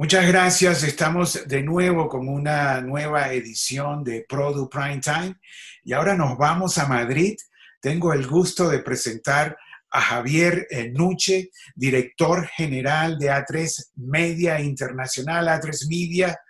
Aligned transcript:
Muchas 0.00 0.26
gracias. 0.26 0.82
Estamos 0.82 1.46
de 1.46 1.62
nuevo 1.62 2.08
con 2.08 2.26
una 2.26 2.80
nueva 2.80 3.34
edición 3.34 4.02
de 4.02 4.24
Produ 4.26 4.66
Prime 4.66 4.98
Time 5.00 5.34
y 5.84 5.92
ahora 5.92 6.16
nos 6.16 6.38
vamos 6.38 6.78
a 6.78 6.86
Madrid. 6.86 7.36
Tengo 7.82 8.14
el 8.14 8.26
gusto 8.26 8.70
de 8.70 8.78
presentar 8.78 9.58
a 9.90 10.00
Javier 10.00 10.66
eh, 10.70 10.88
Nuche, 10.88 11.50
director 11.74 12.46
general 12.46 13.18
de 13.18 13.30
A3 13.30 13.90
Media 13.96 14.58
Internacional, 14.58 15.48
A3 15.48 15.86
Media. 15.90 16.40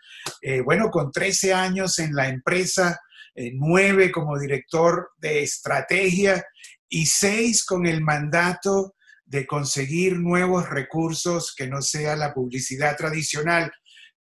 Eh, 0.41 0.61
bueno, 0.61 0.89
con 0.89 1.11
13 1.11 1.53
años 1.53 1.99
en 1.99 2.15
la 2.15 2.29
empresa, 2.29 3.01
eh, 3.35 3.51
9 3.53 4.13
como 4.13 4.39
director 4.39 5.11
de 5.19 5.43
estrategia 5.43 6.47
y 6.89 7.05
6 7.05 7.65
con 7.65 7.85
el 7.85 8.01
mandato 8.01 8.95
de 9.31 9.47
conseguir 9.47 10.19
nuevos 10.19 10.69
recursos 10.69 11.55
que 11.57 11.69
no 11.69 11.81
sea 11.83 12.17
la 12.17 12.35
publicidad 12.35 12.97
tradicional. 12.97 13.71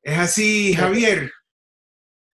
¿Es 0.02 0.18
así, 0.18 0.74
Javier? 0.74 1.32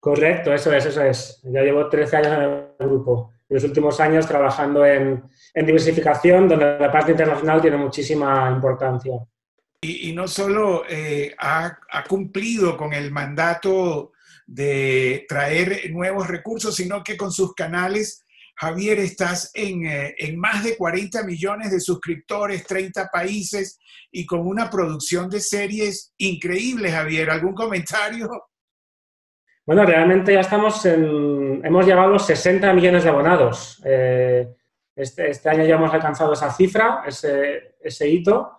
Correcto, 0.00 0.54
eso 0.54 0.72
es, 0.72 0.86
eso 0.86 1.04
es. 1.04 1.40
Ya 1.44 1.60
llevo 1.60 1.90
13 1.90 2.16
años 2.16 2.32
en 2.32 2.40
el 2.80 2.88
grupo. 2.88 3.34
Y 3.46 3.54
los 3.54 3.64
últimos 3.64 4.00
años 4.00 4.26
trabajando 4.26 4.86
en, 4.86 5.22
diversificación, 5.54 6.48
donde 6.48 6.78
la 6.78 6.90
parte 6.90 7.10
internacional 7.10 7.60
tiene 7.60 7.76
muchísima 7.76 8.50
importancia. 8.50 9.12
Y, 9.82 10.12
no 10.14 10.26
solo 10.26 10.84
eh, 10.88 11.34
ha, 11.38 11.76
ha 11.90 12.04
cumplido 12.04 12.78
con 12.78 12.94
el 12.94 13.10
mandato 13.10 14.12
de 14.46 15.26
traer 15.28 15.90
nuevos 15.90 16.26
recursos, 16.26 16.74
sino 16.74 17.04
que 17.04 17.18
con 17.18 17.32
sus 17.32 17.54
canales 17.54 18.24
Javier, 18.54 18.98
estás 19.00 19.50
eh, 19.54 20.14
en, 20.18 20.38
más 20.38 20.64
de 20.64 20.76
40 20.76 21.24
millones 21.24 21.72
de 21.72 21.80
suscriptores, 21.80 22.64
30 22.64 23.08
países 23.12 23.78
y 24.10 24.24
con 24.26 24.46
una 24.46 24.70
producción 24.70 25.28
de 25.28 25.40
series 25.40 26.12
increíble, 26.18 26.90
Javier. 26.90 27.30
¿Algún 27.30 27.54
comentario? 27.54 28.28
Bueno, 29.64 29.84
realmente 29.84 30.34
ya 30.34 30.40
estamos 30.40 30.84
en, 30.86 31.64
hemos 31.64 31.86
los 31.86 32.26
60 32.26 32.72
millones 32.72 33.04
de 33.04 33.10
abonados. 33.10 33.82
Eh, 33.84 34.48
este, 34.94 35.30
este, 35.30 35.48
año 35.48 35.64
ya 35.64 35.76
hemos 35.76 35.92
alcanzado 35.92 36.32
esa 36.34 36.50
cifra, 36.52 37.02
ese, 37.06 37.76
ese 37.80 38.08
hito. 38.08 38.58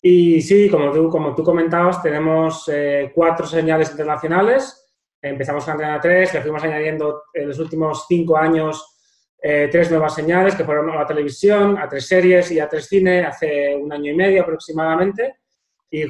Y 0.00 0.40
sí, 0.42 0.68
como 0.68 0.92
tú, 0.92 1.08
como 1.08 1.34
tú 1.34 1.42
comentabas, 1.42 2.02
tenemos 2.02 2.68
eh, 2.72 3.12
cuatro 3.14 3.46
señales 3.46 3.90
internacionales. 3.90 4.86
Empezamos 5.20 5.64
con 5.64 5.72
Antena 5.72 6.00
3, 6.00 6.34
le 6.34 6.40
fuimos 6.42 6.62
añadiendo 6.62 7.24
en 7.34 7.48
los 7.48 7.58
últimos 7.58 8.06
cinco 8.06 8.36
años 8.36 8.97
eh, 9.40 9.68
tres 9.70 9.90
nuevas 9.90 10.14
señales 10.14 10.54
que 10.54 10.64
fueron 10.64 10.90
a 10.90 10.96
la 10.96 11.06
televisión, 11.06 11.78
a 11.78 11.88
tres 11.88 12.06
series 12.06 12.50
y 12.50 12.60
a 12.60 12.68
tres 12.68 12.86
cine 12.86 13.24
hace 13.24 13.74
un 13.76 13.92
año 13.92 14.12
y 14.12 14.16
medio 14.16 14.42
aproximadamente 14.42 15.38
y 15.90 16.04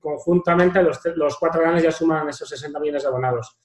conjuntamente 0.00 0.82
los, 0.82 1.00
los, 1.14 1.38
cuatro 1.38 1.62
canales 1.62 1.82
ya 1.82 1.92
suman 1.92 2.28
esos 2.28 2.48
60 2.48 2.80
millones 2.80 3.02
de 3.02 3.08
abonados. 3.08 3.56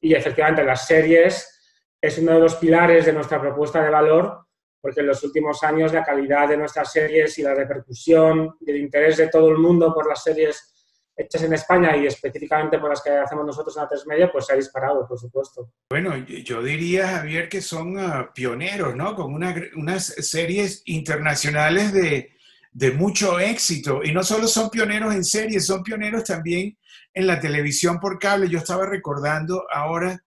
Y 0.00 0.14
efectivamente 0.14 0.64
las 0.64 0.86
series 0.86 1.60
es 2.00 2.18
uno 2.18 2.32
de 2.32 2.40
los 2.40 2.56
pilares 2.56 3.06
de 3.06 3.12
nuestra 3.12 3.40
propuesta 3.40 3.82
de 3.82 3.90
valor 3.90 4.48
porque 4.80 5.00
en 5.00 5.06
los 5.08 5.22
últimos 5.24 5.62
años 5.64 5.92
la 5.92 6.04
calidad 6.04 6.48
de 6.48 6.56
nuestras 6.56 6.92
series 6.92 7.38
y 7.38 7.42
la 7.42 7.54
repercusión 7.54 8.56
y 8.60 8.70
el 8.70 8.76
interés 8.78 9.16
de 9.16 9.28
todo 9.28 9.48
el 9.50 9.58
mundo 9.58 9.92
por 9.92 10.08
las 10.08 10.22
series 10.22 10.77
hechas 11.18 11.42
en 11.42 11.52
España 11.52 11.96
y 11.96 12.06
específicamente 12.06 12.78
por 12.78 12.90
las 12.90 13.02
que 13.02 13.10
hacemos 13.10 13.44
nosotros 13.44 13.76
en 13.76 13.82
la 13.82 13.88
tres 13.88 14.06
media, 14.06 14.30
pues 14.30 14.46
se 14.46 14.52
ha 14.52 14.56
disparado, 14.56 15.06
por 15.06 15.18
supuesto. 15.18 15.72
Bueno, 15.90 16.16
yo 16.16 16.62
diría, 16.62 17.08
Javier, 17.08 17.48
que 17.48 17.60
son 17.60 17.98
ah, 17.98 18.30
pioneros, 18.32 18.94
¿no? 18.94 19.16
Con 19.16 19.34
unas 19.34 20.06
series 20.06 20.82
internacionales 20.86 21.92
de, 21.92 22.30
de, 22.70 22.90
mucho 22.92 23.40
éxito. 23.40 24.02
Y 24.04 24.12
no 24.12 24.22
solo 24.22 24.46
son 24.46 24.70
pioneros 24.70 25.12
en 25.12 25.24
series, 25.24 25.66
son 25.66 25.82
pioneros 25.82 26.22
también 26.24 26.78
en 27.12 27.26
la 27.26 27.40
televisión 27.40 27.98
por 27.98 28.18
cable. 28.18 28.48
Yo 28.48 28.58
estaba 28.58 28.86
recordando 28.86 29.64
ahora 29.70 30.22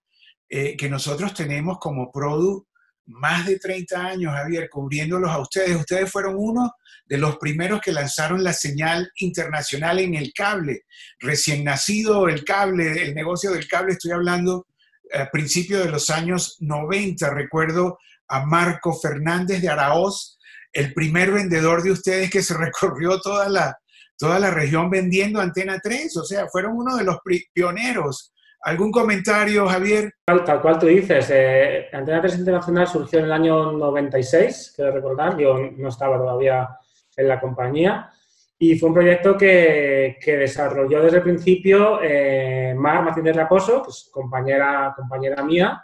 eh, 0.50 0.76
que 0.76 0.90
nosotros 0.90 1.34
tenemos 1.34 1.80
como 1.80 2.12
Produ 2.12 2.68
más 3.12 3.46
de 3.46 3.60
30 3.60 4.06
años, 4.06 4.34
Javier, 4.34 4.70
cubriéndolos 4.70 5.30
a 5.30 5.40
ustedes. 5.40 5.76
Ustedes 5.76 6.12
fueron 6.12 6.36
uno 6.38 6.74
de 7.06 7.18
los 7.18 7.38
primeros 7.38 7.82
que 7.82 7.92
lanzaron 7.92 8.44
la 8.44 8.54
señal 8.54 9.12
internacional 9.18 10.00
en 10.00 10.16
el 10.16 10.34
cable. 10.34 10.84
Recién 11.20 11.64
nacido 11.64 12.30
el 12.30 12.44
cable, 12.44 13.04
el 13.04 13.14
negocio 13.14 13.52
del 13.52 13.68
cable, 13.68 13.94
estoy 13.94 14.12
hablando 14.12 14.68
a 15.14 15.30
principios 15.30 15.84
de 15.84 15.92
los 15.92 16.10
años 16.10 16.58
90. 16.60 17.30
Recuerdo 17.32 18.00
a 18.28 18.46
Marco 18.46 18.98
Fernández 18.98 19.62
de 19.62 19.70
Araoz, 19.70 20.40
el 20.72 20.94
primer 20.94 21.32
vendedor 21.32 21.84
de 21.84 21.92
ustedes 21.92 22.30
que 22.30 22.42
se 22.42 22.54
recorrió 22.58 23.20
toda 23.20 23.50
la, 23.50 23.78
toda 24.18 24.40
la 24.40 24.52
región 24.52 24.90
vendiendo 24.90 25.42
Antena 25.42 25.80
3. 25.84 26.16
O 26.18 26.24
sea, 26.24 26.48
fueron 26.48 26.78
uno 26.78 26.96
de 26.96 27.04
los 27.04 27.18
pioneros 27.54 28.32
¿Algún 28.64 28.92
comentario, 28.92 29.68
Javier? 29.68 30.14
Tal, 30.24 30.62
cual 30.62 30.78
tú 30.78 30.86
dices, 30.86 31.28
eh, 31.32 31.90
Antena 31.92 32.22
3 32.22 32.38
Internacional 32.38 32.88
surgió 32.88 33.18
en 33.18 33.26
el 33.26 33.32
año 33.32 33.72
96, 33.72 34.74
quiero 34.76 34.92
recordar, 34.92 35.36
yo 35.36 35.58
no 35.78 35.90
estaba 35.90 36.18
todavía 36.18 36.70
en 37.18 37.28
la 37.28 37.40
compañía, 37.40 38.12
y 38.60 38.78
fue 38.78 38.90
un 38.90 38.94
proyecto 38.94 39.36
que, 39.36 40.16
desarrolló 40.24 41.02
desde 41.02 41.18
el 41.18 41.24
principio 41.24 42.00
eh, 42.04 42.76
Mar 42.78 43.04
Martínez 43.04 43.36
Raposo, 43.36 43.82
pues 43.84 44.12
compañera, 44.14 44.94
compañera 44.96 45.44
mía, 45.44 45.84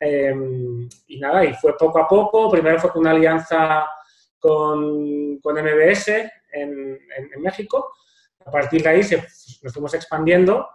eh, 0.00 0.34
y 1.06 1.20
nada, 1.20 1.44
y 1.44 1.54
fue 1.54 1.76
poco 1.78 2.00
a 2.00 2.08
poco, 2.08 2.50
primero 2.50 2.80
fue 2.80 2.90
con 2.90 3.02
una 3.02 3.12
alianza 3.12 3.86
con, 4.36 5.38
con 5.38 5.54
MBS 5.54 6.08
en, 6.52 6.98
en, 7.16 7.40
México, 7.40 7.92
a 8.44 8.50
partir 8.50 8.82
de 8.82 8.88
ahí 8.88 9.02
se, 9.04 9.18
nos 9.62 9.72
fuimos 9.72 9.94
expandiendo 9.94 10.66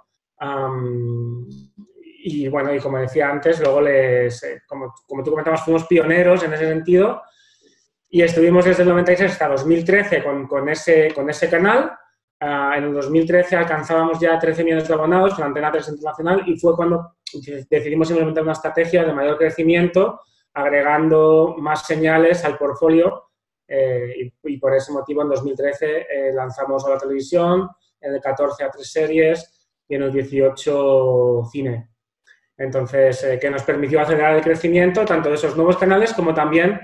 y 2.28 2.48
bueno, 2.48 2.74
y 2.74 2.80
como 2.80 2.98
decía 2.98 3.30
antes, 3.30 3.60
luego 3.60 3.82
les, 3.82 4.44
eh, 4.44 4.64
como, 4.68 4.94
como, 5.08 5.24
tú 5.24 5.30
comentabas, 5.30 5.64
fuimos 5.64 5.86
pioneros 5.86 6.44
en 6.44 6.54
ese 6.54 6.68
sentido 6.68 7.22
y 8.10 8.22
estuvimos 8.22 8.66
desde 8.66 8.84
el 8.84 8.90
96 8.90 9.32
hasta 9.32 9.48
2013 9.50 10.24
con, 10.24 10.48
con 10.48 10.68
ese, 10.70 11.14
con 11.14 11.30
ese 11.30 11.50
canal. 11.50 11.92
Uh, 12.42 12.74
en 12.76 12.84
el 12.86 12.94
2013 12.94 13.56
alcanzábamos 13.56 14.20
ya 14.20 14.38
13 14.38 14.64
millones 14.64 14.88
de 14.88 14.94
abonados 14.94 15.36
con 15.36 15.46
Antena 15.46 15.72
3 15.72 15.88
Internacional 15.90 16.44
y 16.46 16.58
fue 16.60 16.76
cuando 16.76 17.16
decidimos 17.70 18.10
implementar 18.10 18.44
una 18.44 18.52
estrategia 18.52 19.04
de 19.04 19.14
mayor 19.14 19.38
crecimiento, 19.38 20.20
agregando 20.54 21.56
más 21.60 21.86
señales 21.86 22.44
al 22.44 22.58
portfolio 22.58 23.30
eh, 23.68 24.32
y, 24.44 24.54
y, 24.54 24.58
por 24.58 24.76
ese 24.76 24.92
motivo 24.92 25.22
en 25.22 25.30
2013 25.30 26.08
eh, 26.10 26.34
lanzamos 26.34 26.86
a 26.86 26.92
la 26.92 26.98
televisión, 26.98 27.70
en 28.02 28.14
el 28.14 28.22
14 28.22 28.64
a 28.64 28.70
tres 28.70 28.92
series, 28.92 29.55
y 29.88 29.96
en 29.96 30.04
el 30.04 30.12
18 30.12 31.44
cine. 31.52 31.90
Entonces, 32.58 33.24
eh, 33.24 33.40
que 33.40 33.50
nos 33.50 33.64
permitió 33.64 34.02
acelerar 34.02 34.36
el 34.36 34.42
crecimiento 34.42 35.04
tanto 35.06 35.30
de 35.30 35.36
esos 35.36 35.56
nuevos 35.56 35.78
canales 35.78 36.14
como 36.14 36.34
también 36.34 36.80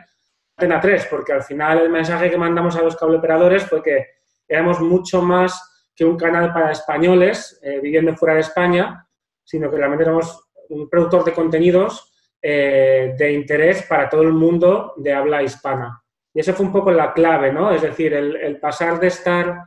Antena 0.58 0.82
3, 0.82 1.08
porque 1.10 1.34
al 1.34 1.44
final 1.44 1.80
el 1.80 1.90
mensaje 1.90 2.30
que 2.30 2.38
mandamos 2.38 2.76
a 2.76 2.82
los 2.82 2.96
cableoperadores 2.96 3.66
fue 3.66 3.82
que 3.82 4.06
éramos 4.48 4.80
mucho 4.82 5.22
más 5.22 5.90
que 5.96 6.06
un 6.06 6.18
canal 6.18 6.54
para 6.54 6.72
españoles 6.72 7.60
eh, 7.64 7.80
viviendo 7.82 8.16
fuera 8.16 8.36
de 8.36 8.42
España, 8.42 9.08
sino 9.44 9.70
que 9.70 9.78
realmente 9.78 10.04
éramos 10.04 10.50
un 10.70 10.90
productor 10.90 11.24
de 11.24 11.34
contenidos 11.34 12.14
eh, 12.42 13.14
de 13.18 13.32
interés 13.32 13.84
para 13.84 14.10
todo 14.10 14.24
el 14.24 14.34
mundo 14.34 14.94
de 14.98 15.14
habla 15.14 15.42
hispana. 15.42 16.04
Y 16.34 16.42
eso 16.42 16.54
fue 16.54 16.66
un 16.66 16.72
poco 16.72 16.92
la 16.92 17.14
clave, 17.14 17.52
¿no? 17.52 17.72
Es 17.72 17.82
decir, 17.82 18.14
el 18.14 18.58
pasar 18.60 19.00
de 19.00 19.08
estar 19.08 19.64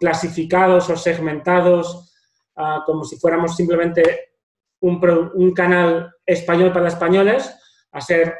clasificados 0.00 0.88
o 0.88 0.96
segmentados 0.96 2.14
ah, 2.56 2.82
como 2.86 3.04
si 3.04 3.18
fuéramos 3.18 3.54
simplemente 3.54 4.30
un, 4.80 4.98
un, 5.34 5.52
canal 5.52 6.14
español 6.24 6.72
para 6.72 6.88
españoles, 6.88 7.54
a 7.92 8.00
ser 8.00 8.34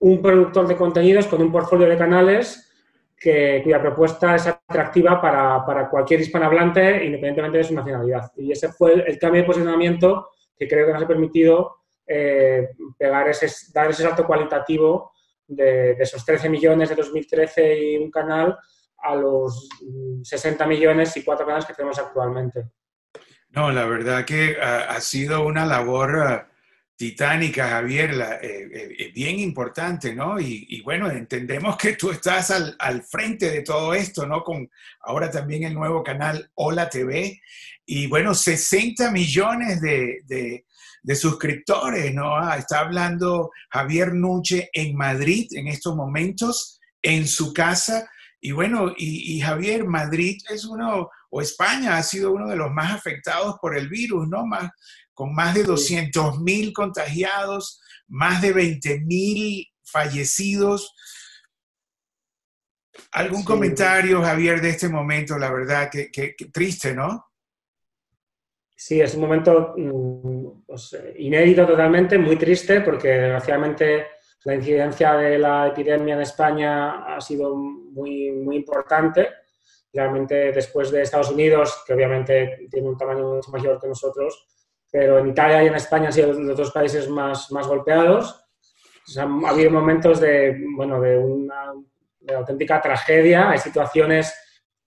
un 0.00 0.22
productor 0.22 0.68
de 0.68 0.76
contenidos 0.76 1.26
con 1.26 1.42
un 1.42 1.50
portfolio 1.50 1.88
de 1.88 1.96
canales 1.96 2.70
que, 3.16 3.60
cuya 3.64 3.80
propuesta 3.80 4.36
es 4.36 4.46
atractiva 4.46 5.20
para, 5.20 5.64
para, 5.66 5.88
cualquier 5.88 6.20
hispanohablante, 6.20 7.04
independientemente 7.04 7.58
de 7.58 7.64
su 7.64 7.74
nacionalidad. 7.74 8.30
Y 8.36 8.52
ese 8.52 8.68
fue 8.68 8.94
el, 8.94 9.18
cambio 9.18 9.42
de 9.42 9.46
posicionamiento 9.46 10.28
que 10.56 10.68
creo 10.68 10.86
que 10.86 10.92
nos 10.92 11.02
ha 11.02 11.08
permitido 11.08 11.78
eh, 12.06 12.68
pegar 12.96 13.28
ese, 13.28 13.48
dar 13.72 13.90
ese 13.90 14.04
salto 14.04 14.24
cualitativo 14.24 15.12
de, 15.46 15.94
de, 15.94 16.02
esos 16.02 16.24
13 16.24 16.48
millones 16.48 16.90
de 16.90 16.94
2013 16.94 17.82
y 17.82 17.96
un 17.96 18.10
canal 18.10 18.56
a 19.02 19.14
los 19.14 19.68
60 20.22 20.64
mm, 20.64 20.68
millones 20.68 21.16
y 21.16 21.22
cuatro 21.22 21.46
canales 21.46 21.66
que 21.66 21.74
tenemos 21.74 21.98
actualmente. 21.98 22.66
No, 23.50 23.70
la 23.72 23.86
verdad 23.86 24.24
que 24.24 24.56
ha, 24.60 25.00
sido 25.00 25.44
una 25.46 25.64
labor 25.64 26.20
ah, 26.20 26.48
titánica, 26.96 27.68
Javier, 27.68 28.10
eh, 28.10 28.38
eh, 28.42 28.96
eh, 28.98 29.12
bien 29.14 29.38
importante, 29.38 30.14
¿no? 30.14 30.38
Y, 30.38 30.82
bueno, 30.82 31.10
entendemos 31.10 31.76
que 31.76 31.94
tú 31.94 32.10
estás 32.10 32.50
al, 32.50 32.76
al, 32.78 33.02
frente 33.02 33.50
de 33.50 33.62
todo 33.62 33.94
esto, 33.94 34.26
¿no? 34.26 34.42
Con 34.42 34.68
ahora 35.00 35.30
también 35.30 35.64
el 35.64 35.74
nuevo 35.74 36.02
canal 36.02 36.50
Hola 36.54 36.90
TV. 36.90 37.40
Y 37.86 38.06
bueno, 38.06 38.34
60 38.34 39.10
millones 39.12 39.80
de, 39.80 40.20
de, 40.26 40.66
de 41.02 41.16
suscriptores, 41.16 42.12
¿no? 42.12 42.36
Ah, 42.36 42.56
está 42.58 42.80
hablando 42.80 43.50
Javier 43.70 44.12
Nuche 44.12 44.68
en 44.72 44.94
Madrid 44.94 45.48
en 45.52 45.68
estos 45.68 45.96
momentos, 45.96 46.80
en 47.00 47.26
su 47.26 47.54
casa 47.54 48.10
y 48.40 48.52
bueno, 48.52 48.94
y, 48.96 49.40
Javier, 49.40 49.84
Madrid 49.84 50.40
es 50.48 50.64
uno, 50.64 51.10
o 51.30 51.42
España 51.42 51.96
ha 51.96 52.02
sido 52.02 52.32
uno 52.32 52.48
de 52.48 52.56
los 52.56 52.70
más 52.70 52.92
afectados 52.92 53.56
por 53.60 53.76
el 53.76 53.88
virus, 53.88 54.28
¿no? 54.28 54.46
Más, 54.46 54.70
con 55.12 55.34
más 55.34 55.54
de 55.54 55.64
200 55.64 56.40
mil 56.40 56.72
contagiados, 56.72 57.80
más 58.06 58.40
de 58.40 58.52
20 58.52 59.00
mil 59.00 59.66
fallecidos. 59.82 60.94
¿Algún 63.12 63.42
comentario, 63.42 64.22
Javier, 64.22 64.60
de 64.60 64.70
este 64.70 64.88
momento? 64.88 65.36
La 65.36 65.50
verdad, 65.50 65.90
que, 65.90 66.34
triste, 66.52 66.94
¿no? 66.94 67.24
Sí, 68.76 69.00
es 69.00 69.14
un 69.14 69.22
momento 69.22 69.74
mm, 69.76 70.64
pues, 70.64 70.96
inédito 71.16 71.66
totalmente, 71.66 72.16
muy 72.18 72.36
triste, 72.36 72.82
porque 72.82 73.08
desgraciadamente 73.08 74.06
la 74.48 74.54
incidencia 74.54 75.12
de 75.12 75.38
la 75.38 75.66
epidemia 75.66 76.14
en 76.14 76.22
España 76.22 77.04
ha 77.04 77.20
sido 77.20 77.54
muy, 77.54 78.32
muy 78.32 78.56
importante. 78.56 79.28
Realmente 79.92 80.52
después 80.52 80.90
de 80.90 81.02
Estados 81.02 81.30
Unidos, 81.30 81.84
que 81.86 81.92
obviamente 81.92 82.66
tiene 82.70 82.88
un 82.88 82.96
tamaño 82.96 83.34
mucho 83.34 83.50
mayor 83.50 83.78
que 83.78 83.88
nosotros, 83.88 84.46
pero 84.90 85.18
en 85.18 85.28
Italia 85.28 85.62
y 85.62 85.66
en 85.66 85.74
España 85.74 86.06
han 86.06 86.14
sido 86.14 86.32
los 86.32 86.56
dos 86.56 86.70
países 86.70 87.10
más, 87.10 87.52
más 87.52 87.66
golpeados. 87.66 88.42
ha 89.18 89.50
habido 89.50 89.70
momentos 89.70 90.18
de, 90.18 90.58
bueno, 90.74 90.98
de 90.98 91.18
una 91.18 91.74
auténtica 92.34 92.80
tragedia, 92.80 93.50
hay 93.50 93.58
situaciones 93.58 94.34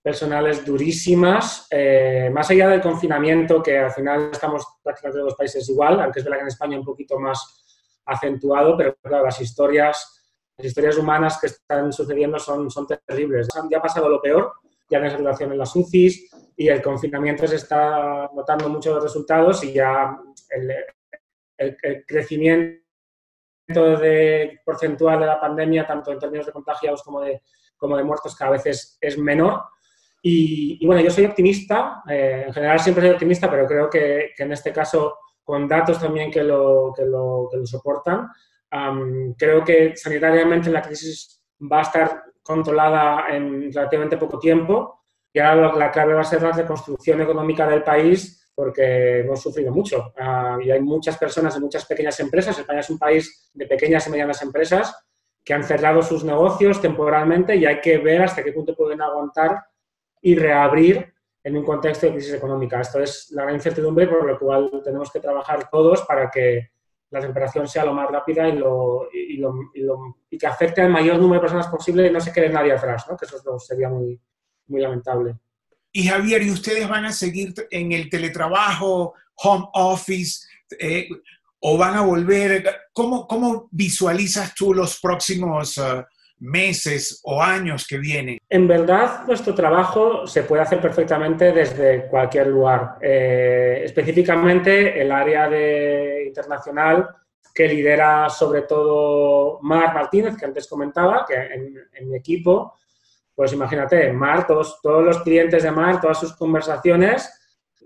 personales 0.02 0.66
durísimas, 0.66 1.68
eh, 1.69 2.31
más 2.34 2.50
allá 2.50 2.68
del 2.68 2.81
confinamiento, 2.81 3.62
que 3.62 3.78
al 3.78 3.92
final 3.92 4.31
estamos 4.31 4.66
prácticamente 4.81 5.19
en 5.19 5.25
los 5.25 5.36
países 5.36 5.69
igual, 5.69 6.02
aunque 6.02 6.18
es 6.18 6.25
verdad 6.25 6.40
que 6.40 6.46
en 6.46 6.48
España 6.48 6.80
un 6.80 6.86
poquito 6.86 7.19
más 7.19 7.61
acentuado, 8.06 8.77
pero 8.77 8.95
claro, 9.01 9.25
las 9.25 9.39
historias, 9.42 10.21
las 10.57 10.68
historias 10.68 10.98
humanas 10.98 11.39
que 11.39 11.48
están 11.48 11.92
sucediendo 11.92 12.39
son, 12.39 12.69
son 12.69 12.88
terribles. 12.88 13.48
Ya 13.69 13.77
ha 13.77 13.81
pasado 13.81 14.09
lo 14.09 14.21
peor, 14.21 14.53
ya 14.89 15.00
no 15.00 15.06
hay 15.06 15.12
saturación 15.12 15.51
en 15.51 15.57
las 15.57 15.75
UCIs 15.75 16.30
y 16.57 16.68
el 16.68 16.81
confinamiento 16.81 17.48
se 17.48 17.56
está 17.56 18.30
notando 18.36 18.69
muchos 18.69 18.94
los 18.95 19.03
resultados 19.03 19.63
y 19.63 19.74
ya 19.74 20.18
el, 20.50 20.75
el, 21.57 22.06
crecimiento 22.06 22.81
de, 23.74 24.59
porcentual 24.65 25.19
de 25.19 25.25
la 25.25 25.39
pandemia, 25.39 25.88
tanto 25.88 26.12
en 26.12 26.19
términos 26.19 26.45
de 26.45 26.51
contagiados 26.51 27.03
como 27.03 27.21
de, 27.21 27.42
como 27.77 27.95
de 27.95 28.03
muertos, 28.03 28.36
cada 28.36 28.51
vez 28.51 28.65
es, 28.65 28.98
es 29.00 29.18
menor. 29.18 29.63
Y, 30.24 30.86
bueno, 30.86 31.01
yo 31.01 31.09
soy 31.09 31.25
optimista, 31.25 32.03
eh, 32.07 32.44
en 32.48 32.53
general 32.53 32.80
siempre 32.80 33.03
soy 33.03 33.13
optimista, 33.13 33.50
pero 33.50 33.65
creo 33.65 33.89
que, 33.89 34.31
que 34.36 34.44
en 34.44 34.51
este 34.51 34.71
caso 34.71 35.18
con 35.51 35.68
datos 35.68 36.00
también 36.00 36.31
que 36.31 36.44
lo, 36.45 36.94
que 36.95 37.03
lo, 37.03 37.50
que 37.51 37.57
lo 37.57 37.65
soportan. 37.65 38.30
creo 39.38 39.65
que 39.65 39.98
sanitariamente 39.98 40.71
la 40.71 40.81
crisis 40.81 41.44
va 41.69 41.80
a 41.80 41.81
estar 41.81 42.24
controlada 42.42 43.25
en 43.36 43.69
relativamente 43.69 44.15
poco 44.15 44.39
tiempo 44.39 45.01
y 45.33 45.39
ahora 45.39 45.75
la 45.75 45.92
clave 45.92 46.13
va 46.13 46.21
a 46.21 46.24
ser 46.24 46.42
la 46.42 46.53
reconstrucción 46.53 47.19
económica 47.19 47.68
del 47.68 47.83
país 47.83 48.50
porque 48.56 49.19
hemos 49.19 49.42
sufrido 49.42 49.74
mucho 49.74 50.13
ah, 50.18 50.57
y 50.63 50.71
hay 50.71 50.80
muchas 50.80 51.18
personas 51.18 51.53
en 51.57 51.63
muchas 51.63 51.86
pequeñas 51.86 52.18
empresas. 52.21 52.57
España 52.57 52.80
es 52.80 52.89
un 52.89 52.98
país 52.98 53.51
de 53.53 53.65
pequeñas 53.65 54.07
y 54.07 54.09
medianas 54.09 54.42
empresas 54.42 55.06
que 55.44 55.53
han 55.53 55.65
cerrado 55.65 56.01
sus 56.01 56.24
negocios 56.24 56.80
temporalmente 56.80 57.57
y 57.57 57.65
hay 57.65 57.81
que 57.81 57.98
ver 57.98 58.21
hasta 58.21 58.42
qué 58.42 58.53
punto 58.53 58.74
pueden 58.74 59.01
aguantar 59.01 59.65
y 60.21 60.33
reabrir 60.33 61.13
en 61.44 61.58
un 61.58 61.64
contexto 61.64 62.06
de 62.06 62.14
crisis 62.14 62.34
económica. 62.34 62.82
Esto 62.82 63.00
es 63.00 63.32
la 63.32 63.44
gran 63.44 63.56
incertidumbre 63.56 64.08
por 64.08 64.26
lo 64.26 64.40
cual 64.40 64.70
tenemos 64.84 65.12
que 65.12 65.20
trabajar 65.20 65.70
todos 65.70 66.02
para 66.04 66.30
que 66.30 66.72
la 67.10 67.20
recuperación 67.20 67.68
sea 67.68 67.86
lo 67.86 67.94
más 67.94 68.10
rápida 68.10 68.48
y, 68.48 68.54
lo, 68.54 69.10
y, 69.12 69.38
lo, 69.38 70.18
y, 70.30 70.38
que 70.38 70.48
afecte 70.48 70.82
al 70.82 70.90
mayor 70.90 71.18
número 71.18 71.42
de 71.42 71.42
personas 71.42 71.68
posible 71.68 72.08
y 72.08 72.12
no 72.12 72.22
se 72.22 72.32
quede 72.32 72.50
nadie 72.50 72.72
atrás, 72.72 73.06
¿no? 73.10 73.18
que 73.18 73.26
eso 73.26 73.60
sería 73.60 73.90
muy, 73.90 74.20
muy 74.68 74.82
lamentable. 74.82 75.36
Y 75.92 76.08
Javier, 76.08 76.42
¿y 76.42 76.52
ustedes 76.52 76.88
van 76.88 77.04
a 77.04 77.12
seguir 77.12 77.54
en 77.70 77.92
el 77.92 78.10
teletrabajo, 78.10 79.14
home 79.36 79.68
office, 79.74 80.48
eh, 80.80 81.10
o 81.60 81.78
van 81.78 81.96
a 81.96 82.02
volver? 82.02 82.64
¿Cómo, 82.94 83.28
cómo 83.28 83.68
visualizas 83.72 84.56
tú 84.56 84.74
los 84.74 84.98
próximos 85.02 85.78
uh, 85.78 86.04
meses 86.42 87.22
o 87.24 87.42
años 87.42 87.88
que 87.88 87.98
vienen? 87.98 88.40
En 88.50 88.68
verdad, 88.68 89.26
nuestro 89.28 89.54
trabajo 89.54 90.26
se 90.28 90.44
puede 90.44 90.64
hacer 90.64 90.82
perfectamente 90.82 91.52
desde 91.52 92.08
cualquier 92.08 92.48
lugar. 92.48 92.98
Eh, 93.00 93.82
específicamente, 93.86 95.00
el 95.00 95.12
área 95.12 95.48
de 95.48 96.26
internacional 96.28 97.08
que 97.54 97.68
lidera 97.68 98.30
sobre 98.30 98.64
todo 98.64 99.60
Mar 99.62 99.94
Martínez, 99.94 100.36
que 100.38 100.46
antes 100.46 100.68
comentaba, 100.68 101.26
que 101.28 101.36
en, 101.36 102.10
mi 102.10 102.18
equipo, 102.18 102.78
pues 103.36 103.54
imagínate, 103.54 104.12
Mar, 104.12 104.48
todos, 104.48 104.80
todos 104.82 105.04
los 105.04 105.22
clientes 105.22 105.64
de 105.64 105.72
Mar, 105.72 106.02
todas 106.02 106.20
sus 106.20 106.36
conversaciones 106.36 107.30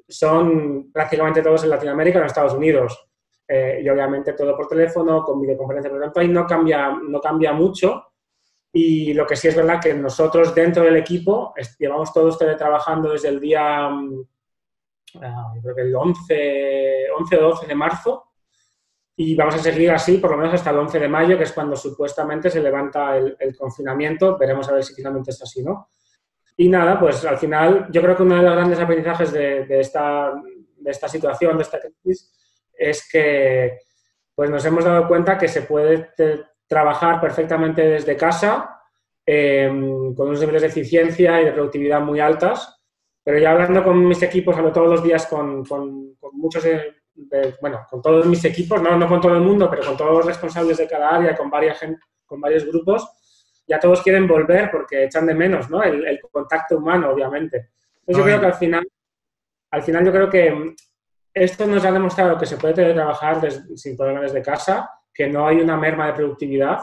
son 0.08 0.92
prácticamente 0.92 1.42
todos 1.42 1.64
en 1.64 1.72
Latinoamérica, 1.72 2.20
en 2.20 2.26
Estados 2.26 2.54
Unidos. 2.54 3.08
Eh, 3.48 3.82
y 3.84 3.90
obviamente 3.90 4.34
todo 4.34 4.56
por 4.56 4.68
teléfono, 4.68 5.24
con 5.24 5.42
videoconferencia, 5.42 5.90
por 5.90 6.00
lo 6.00 6.06
tanto, 6.06 6.20
ahí 6.20 6.28
no 6.28 6.48
cambia, 6.48 6.90
no 6.90 7.20
cambia 7.20 7.54
mucho 7.54 8.15
y 8.78 9.14
lo 9.14 9.26
que 9.26 9.38
sí 9.38 9.48
es 9.48 9.56
verdad 9.56 9.80
que 9.82 9.94
nosotros 9.94 10.54
dentro 10.54 10.84
del 10.84 10.98
equipo 10.98 11.54
llevamos 11.80 12.12
todos 12.12 12.38
trabajando 12.38 13.14
desde 13.14 13.30
el 13.30 13.40
día, 13.40 13.86
ah, 13.88 15.54
creo 15.62 15.74
que 15.74 15.82
el 15.82 15.96
11, 15.96 17.06
11 17.18 17.38
o 17.38 17.42
12 17.42 17.68
de 17.68 17.76
marzo, 17.76 18.32
y 19.16 19.34
vamos 19.34 19.56
a 19.56 19.60
seguir 19.60 19.92
así 19.92 20.18
por 20.18 20.32
lo 20.32 20.36
menos 20.36 20.56
hasta 20.56 20.72
el 20.72 20.80
11 20.80 21.00
de 21.00 21.08
mayo, 21.08 21.38
que 21.38 21.46
es 21.46 21.54
cuando 21.54 21.78
supuestamente 21.78 22.50
se 22.50 22.60
levanta 22.60 23.16
el, 23.16 23.56
confinamiento. 23.58 24.38
Veremos 24.38 24.68
a 24.68 24.74
ver 24.74 24.84
si 24.84 24.94
finalmente 24.94 25.32
es 25.32 25.42
así, 25.42 25.64
¿no? 25.64 25.88
Y 26.58 26.68
nada, 26.68 27.00
pues 27.00 27.24
al 27.24 27.38
final 27.38 27.88
yo 27.92 28.02
creo 28.02 28.18
que 28.18 28.24
uno 28.24 28.36
de 28.36 28.42
los 28.42 28.56
grandes 28.56 28.80
aprendizajes 28.82 29.32
de, 29.32 29.66
de, 29.66 29.80
esta, 29.80 30.34
de 30.76 30.92
esta 30.92 31.08
situación, 31.08 31.56
de 31.56 31.64
esta 31.64 31.80
crisis, 31.80 32.30
es 32.78 33.10
que 33.10 33.80
pues 34.36 34.50
nos 34.50 34.66
hemos 34.66 34.84
dado 34.84 35.08
cuenta 35.08 35.38
que 35.38 35.48
se 35.48 35.62
puede 35.62 36.10
trabajar 36.68 37.22
perfectamente 37.22 37.82
desde 37.82 38.18
casa, 38.18 38.82
eh, 39.26 39.68
con 40.16 40.28
unos 40.28 40.40
niveles 40.40 40.62
de 40.62 40.68
eficiencia 40.68 41.42
y 41.42 41.46
de 41.46 41.52
productividad 41.52 42.02
muy 42.02 42.20
altas. 42.20 42.82
Pero 43.24 43.40
ya 43.40 43.52
hablando 43.52 43.84
con 43.84 44.08
mis 44.08 44.22
equipos, 44.22 44.56
hablo 44.56 44.72
todos 44.72 44.90
los 44.90 45.04
días 45.04 45.26
con, 45.26 45.66
con, 45.66 46.16
muchos, 46.34 46.64
bueno, 47.60 47.86
con 47.90 48.02
todos 48.02 48.26
mis 48.28 48.46
equipos, 48.46 48.82
no, 48.82 48.96
no 48.98 49.08
con 49.08 49.20
todo 49.20 49.34
el 49.34 49.42
mundo, 49.42 49.68
pero 49.70 49.84
con 49.84 49.98
todos 49.98 50.12
los 50.12 50.26
responsables 50.28 50.78
de 50.78 50.88
cada 50.88 51.16
área, 51.16 51.36
con, 51.36 51.50
varias, 51.50 51.80
con 52.26 52.40
varios 52.40 52.66
grupos, 52.66 53.10
ya 53.68 53.80
todos 53.80 54.04
quieren 54.04 54.28
volver 54.28 54.70
porque 54.70 55.06
echan 55.06 55.26
de 55.26 55.34
menos 55.34 55.72
¿no? 55.72 55.82
el, 55.82 56.20
contacto 56.32 56.78
humano, 56.78 57.10
obviamente. 57.10 57.72
Entonces 58.06 58.18
yo 58.18 58.24
creo 58.24 58.40
que 58.40 58.46
al 58.46 58.54
final, 58.54 58.88
al 59.72 59.82
final 59.82 60.06
yo 60.06 60.12
creo 60.12 60.30
que 60.30 60.76
esto 61.34 61.66
nos 61.66 61.84
ha 61.84 61.92
demostrado 61.92 62.38
que 62.38 62.46
se 62.46 62.58
puede 62.58 62.76
teletrabajar 62.76 63.42
sin 63.76 63.98
problemas 63.98 64.32
desde 64.32 64.44
casa 64.44 64.88
que 65.16 65.28
no 65.28 65.48
hay 65.48 65.62
una 65.62 65.78
merma 65.78 66.08
de 66.08 66.14
productividad 66.14 66.80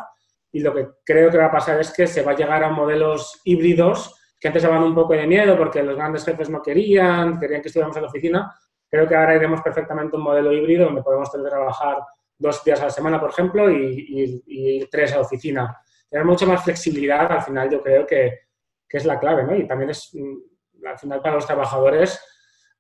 y 0.51 0.61
lo 0.61 0.75
que 0.75 0.89
creo 1.05 1.31
que 1.31 1.39
va 1.39 1.47
a 1.47 1.53
pasar 1.53 1.79
es 1.79 1.93
que 1.93 2.07
se 2.07 2.23
va 2.23 2.33
a 2.33 2.37
llegar 2.37 2.65
a 2.65 2.71
modelos 2.71 3.41
híbridos 3.45 4.19
que 4.41 4.49
antes 4.49 4.63
daban 4.63 4.83
un 4.83 4.95
poco 4.95 5.13
de 5.13 5.27
miedo 5.27 5.57
porque 5.57 5.83
los 5.83 5.95
grandes 5.95 6.25
jefes 6.25 6.51
no 6.51 6.61
querían, 6.63 7.39
querían 7.39 7.63
que 7.63 7.69
estuviéramos 7.69 7.97
en 7.97 8.03
la 8.03 8.09
oficina. 8.09 8.55
Creo 8.89 9.07
que 9.07 9.15
ahora 9.15 9.37
iremos 9.37 9.61
perfectamente 9.61 10.17
a 10.17 10.19
un 10.19 10.25
modelo 10.25 10.53
híbrido 10.53 10.87
donde 10.87 11.03
podemos 11.03 11.31
trabajar 11.31 11.99
dos 12.37 12.65
días 12.65 12.81
a 12.81 12.87
la 12.87 12.91
semana, 12.91 13.21
por 13.21 13.31
ejemplo, 13.31 13.71
y, 13.71 14.43
y, 14.47 14.87
tres 14.87 15.13
a 15.13 15.17
la 15.17 15.23
oficina. 15.23 15.79
Tener 16.11 16.27
mucha 16.27 16.45
más 16.45 16.65
flexibilidad, 16.65 17.31
al 17.31 17.43
final 17.43 17.71
yo 17.71 17.81
creo 17.81 18.05
que, 18.05 18.41
que 18.89 18.97
es 18.97 19.05
la 19.05 19.21
clave, 19.21 19.45
¿no? 19.45 19.55
Y 19.55 19.67
también 19.67 19.91
es, 19.91 20.11
mm, 20.13 20.87
al 20.87 20.99
final 20.99 21.23
para 21.23 21.37
los 21.37 21.47
trabajadores 21.47 22.21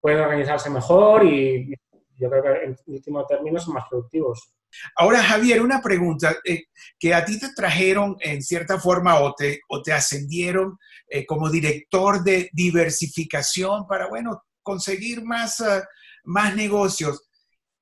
pueden 0.00 0.20
organizarse 0.20 0.68
mejor 0.68 1.24
y 1.24 1.72
yo 2.18 2.28
creo 2.28 2.42
que 2.42 2.64
en 2.64 2.76
último 2.86 3.24
término 3.24 3.60
son 3.60 3.74
más 3.74 3.84
productivos. 3.88 4.52
Ahora, 4.96 5.22
Javier, 5.22 5.62
una 5.62 5.80
pregunta, 5.80 6.36
eh, 6.44 6.64
que 6.98 7.14
a 7.14 7.24
ti 7.24 7.38
te 7.38 7.52
trajeron 7.54 8.16
en 8.20 8.42
cierta 8.42 8.78
forma 8.78 9.18
o 9.20 9.34
te, 9.34 9.60
ascendieron 9.92 10.78
eh, 11.08 11.26
como 11.26 11.50
director 11.50 12.22
de 12.22 12.50
diversificación 12.52 13.86
para, 13.86 14.08
bueno, 14.08 14.42
conseguir 14.62 15.22
más, 15.22 15.60
ah, 15.60 15.86
más 16.24 16.54
negocios. 16.54 17.28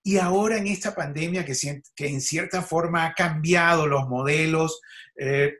Y 0.02 0.16
ahora 0.16 0.56
en 0.56 0.66
esta 0.66 0.94
pandemia 0.94 1.44
que, 1.44 1.54
en 2.06 2.20
cierta 2.20 2.62
forma 2.62 3.04
ha 3.04 3.14
cambiado 3.14 3.86
los 3.86 4.08
modelos, 4.08 4.80
eh, 5.16 5.52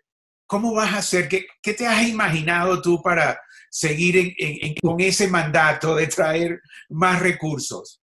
¿cómo 0.47 0.73
vas 0.73 0.95
a 0.95 0.99
hacer? 0.99 1.29
¿Qué, 1.29 1.47
¿Qué, 1.63 1.75
te 1.75 1.87
has 1.87 2.09
imaginado 2.09 2.81
tú 2.81 3.03
para 3.03 3.39
seguir 3.71 4.35
con 4.83 4.99
ese 5.01 5.29
mandato 5.29 5.95
de 5.95 6.07
traer 6.07 6.61
más 6.89 7.21
recursos? 7.21 8.01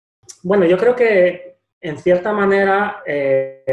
Bueno, 0.43 0.65
yo 0.65 0.77
creo 0.77 0.97
que 0.97 1.52
en 1.83 1.99
cierta 1.99 2.33
manera, 2.33 3.03
eh, 3.05 3.65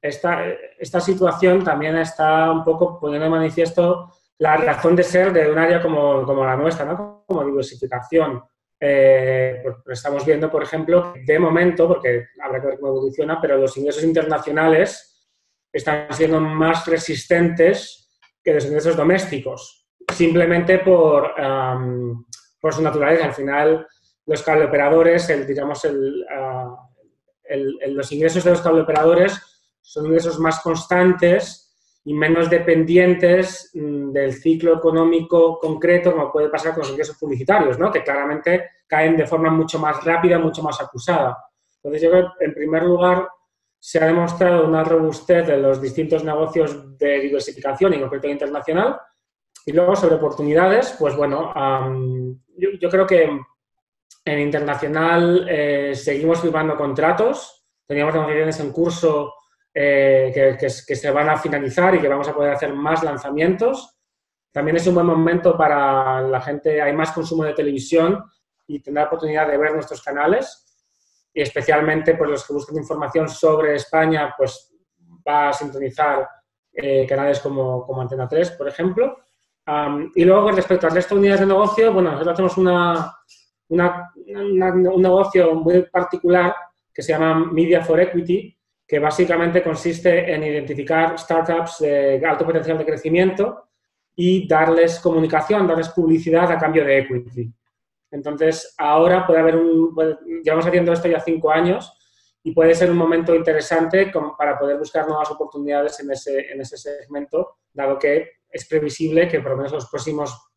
esta, 0.00 0.44
esta, 0.78 1.00
situación 1.00 1.64
también 1.64 1.96
está 1.96 2.50
un 2.50 2.62
poco 2.62 3.00
poniendo 3.00 3.24
de 3.24 3.30
manifiesto 3.30 4.12
la 4.38 4.58
razón 4.58 4.94
de 4.94 5.02
ser 5.02 5.32
de 5.32 5.50
un 5.50 5.58
área 5.58 5.80
como, 5.80 6.24
como 6.24 6.44
la 6.44 6.56
nuestra, 6.56 6.84
¿no? 6.84 7.24
como 7.26 7.44
diversificación. 7.44 8.42
Eh, 8.78 9.60
pues, 9.62 9.76
pues 9.82 9.98
estamos 9.98 10.26
viendo, 10.26 10.50
por 10.50 10.62
ejemplo, 10.62 11.14
de 11.24 11.38
momento, 11.38 11.88
porque 11.88 12.26
habrá 12.42 12.60
que 12.60 12.66
ver 12.66 12.78
cómo 12.78 12.92
evoluciona, 12.92 13.40
pero 13.40 13.56
los 13.56 13.76
ingresos 13.78 14.04
internacionales 14.04 15.30
están 15.72 16.08
siendo 16.10 16.38
más 16.38 16.86
resistentes 16.86 18.10
que 18.44 18.52
los 18.52 18.66
ingresos 18.66 18.96
domésticos, 18.96 19.88
simplemente 20.12 20.80
por, 20.80 21.32
por 22.60 22.74
su 22.74 22.82
naturaleza. 22.82 23.24
Al 23.24 23.34
final, 23.34 23.86
los 24.26 24.42
cableoperadores, 24.42 25.30
el, 25.30 25.46
digamos, 25.46 25.86
ah, 26.30 26.91
el, 27.52 27.94
los 27.94 28.10
ingresos 28.12 28.44
de 28.44 28.50
los 28.50 28.60
cableoperadores 28.60 29.40
son 29.80 30.06
ingresos 30.06 30.38
más 30.38 30.60
constantes 30.60 31.72
y 32.04 32.14
menos 32.14 32.50
dependientes 32.50 33.70
mm, 33.74 34.10
del 34.12 34.32
ciclo 34.34 34.76
económico 34.76 35.58
concreto, 35.58 36.12
como 36.12 36.32
puede 36.32 36.48
pasar 36.48 36.72
con 36.72 36.80
los 36.80 36.90
ingresos 36.90 37.16
publicitarios, 37.16 37.78
¿no? 37.78 37.92
que 37.92 38.02
claramente 38.02 38.70
caen 38.86 39.16
de 39.16 39.26
forma 39.26 39.50
mucho 39.50 39.78
más 39.78 40.04
rápida, 40.04 40.38
mucho 40.38 40.62
más 40.62 40.80
acusada. 40.80 41.36
Entonces, 41.76 42.02
yo 42.02 42.10
creo 42.10 42.32
que, 42.38 42.44
en 42.44 42.54
primer 42.54 42.82
lugar, 42.82 43.28
se 43.78 43.98
ha 43.98 44.06
demostrado 44.06 44.66
una 44.66 44.84
robustez 44.84 45.46
de 45.46 45.56
los 45.56 45.80
distintos 45.80 46.22
negocios 46.22 46.96
de 46.98 47.20
diversificación 47.20 47.94
y 47.94 48.00
concreto 48.00 48.28
internacional. 48.28 49.00
Y 49.66 49.72
luego, 49.72 49.96
sobre 49.96 50.16
oportunidades, 50.16 50.94
pues 50.98 51.16
bueno, 51.16 51.52
yo, 52.56 52.88
creo 52.88 53.06
que 53.06 53.28
en 54.24 54.38
internacional 54.38 55.46
eh, 55.48 55.94
seguimos 55.94 56.40
firmando 56.40 56.76
contratos, 56.76 57.64
teníamos 57.86 58.14
negociaciones 58.14 58.60
en 58.60 58.72
curso 58.72 59.34
eh, 59.74 60.56
que, 60.58 60.68
se 60.70 61.10
van 61.10 61.28
a 61.28 61.36
finalizar 61.36 61.94
y 61.94 62.00
que 62.00 62.08
vamos 62.08 62.28
a 62.28 62.34
poder 62.34 62.52
hacer 62.52 62.72
más 62.74 63.02
lanzamientos. 63.02 63.96
También 64.52 64.76
es 64.76 64.86
un 64.86 64.94
buen 64.94 65.06
momento 65.06 65.56
para 65.56 66.20
la 66.20 66.40
gente, 66.40 66.80
hay 66.80 66.92
más 66.92 67.12
consumo 67.12 67.44
de 67.44 67.54
televisión 67.54 68.22
y 68.66 68.80
tendrá 68.80 69.04
oportunidad 69.04 69.48
de 69.48 69.56
ver 69.56 69.72
nuestros 69.72 70.02
canales. 70.02 70.66
Y 71.34 71.40
especialmente 71.40 72.14
pues, 72.14 72.30
los 72.30 72.46
que 72.46 72.52
buscan 72.52 72.76
información 72.76 73.28
sobre 73.28 73.74
España, 73.74 74.34
pues 74.36 74.72
va 75.26 75.48
a 75.48 75.52
sintonizar 75.52 76.28
eh, 76.72 77.06
canales 77.06 77.40
como, 77.40 77.84
como, 77.86 78.02
Antena 78.02 78.28
3, 78.28 78.52
por 78.52 78.68
ejemplo. 78.68 79.16
y 80.14 80.24
luego, 80.24 80.50
respecto 80.50 80.86
al 80.86 80.94
resto 80.94 81.14
de 81.14 81.20
unidades 81.20 81.40
de 81.40 81.46
negocio, 81.46 81.92
bueno, 81.92 82.10
nosotros 82.12 82.34
hacemos 82.34 82.56
una, 82.58 83.14
una, 83.72 84.12
un 84.14 85.02
negocio 85.02 85.54
muy 85.54 85.82
particular 85.84 86.54
que 86.92 87.02
se 87.02 87.12
llama 87.12 87.50
Media 87.50 87.82
for 87.82 87.98
Equity, 87.98 88.56
que 88.86 88.98
básicamente 88.98 89.62
consiste 89.62 90.32
en 90.32 90.44
identificar 90.44 91.18
startups 91.18 91.78
de 91.80 92.22
alto 92.26 92.44
potencial 92.44 92.76
de 92.76 92.84
crecimiento 92.84 93.68
y 94.14 94.46
darles 94.46 95.00
comunicación, 95.00 95.66
darles 95.66 95.88
publicidad 95.88 96.52
a 96.52 96.58
cambio 96.58 96.84
de 96.84 96.98
equity. 96.98 97.50
Entonces, 98.10 98.74
ahora 98.76 99.26
puede 99.26 99.40
haber 99.40 99.56
un, 99.56 99.96
llevamos 100.44 100.66
haciendo 100.66 100.92
esto 100.92 101.08
ya 101.08 101.20
cinco 101.20 101.50
años 101.50 101.98
y 102.42 102.52
puede 102.52 102.74
ser 102.74 102.90
un 102.90 102.98
momento 102.98 103.34
interesante 103.34 104.12
para 104.36 104.58
poder 104.58 104.76
buscar 104.76 105.06
nuevas 105.08 105.30
oportunidades 105.30 105.98
en 106.00 106.10
ese, 106.10 106.52
en 106.52 106.60
ese 106.60 106.76
segmento, 106.76 107.60
dado 107.72 107.98
que 107.98 108.42
es 108.50 108.68
previsible 108.68 109.28
que 109.28 109.40
por 109.40 109.52
lo 109.52 109.56
menos 109.56 109.72
los 109.72 109.88
próximos 109.88 110.50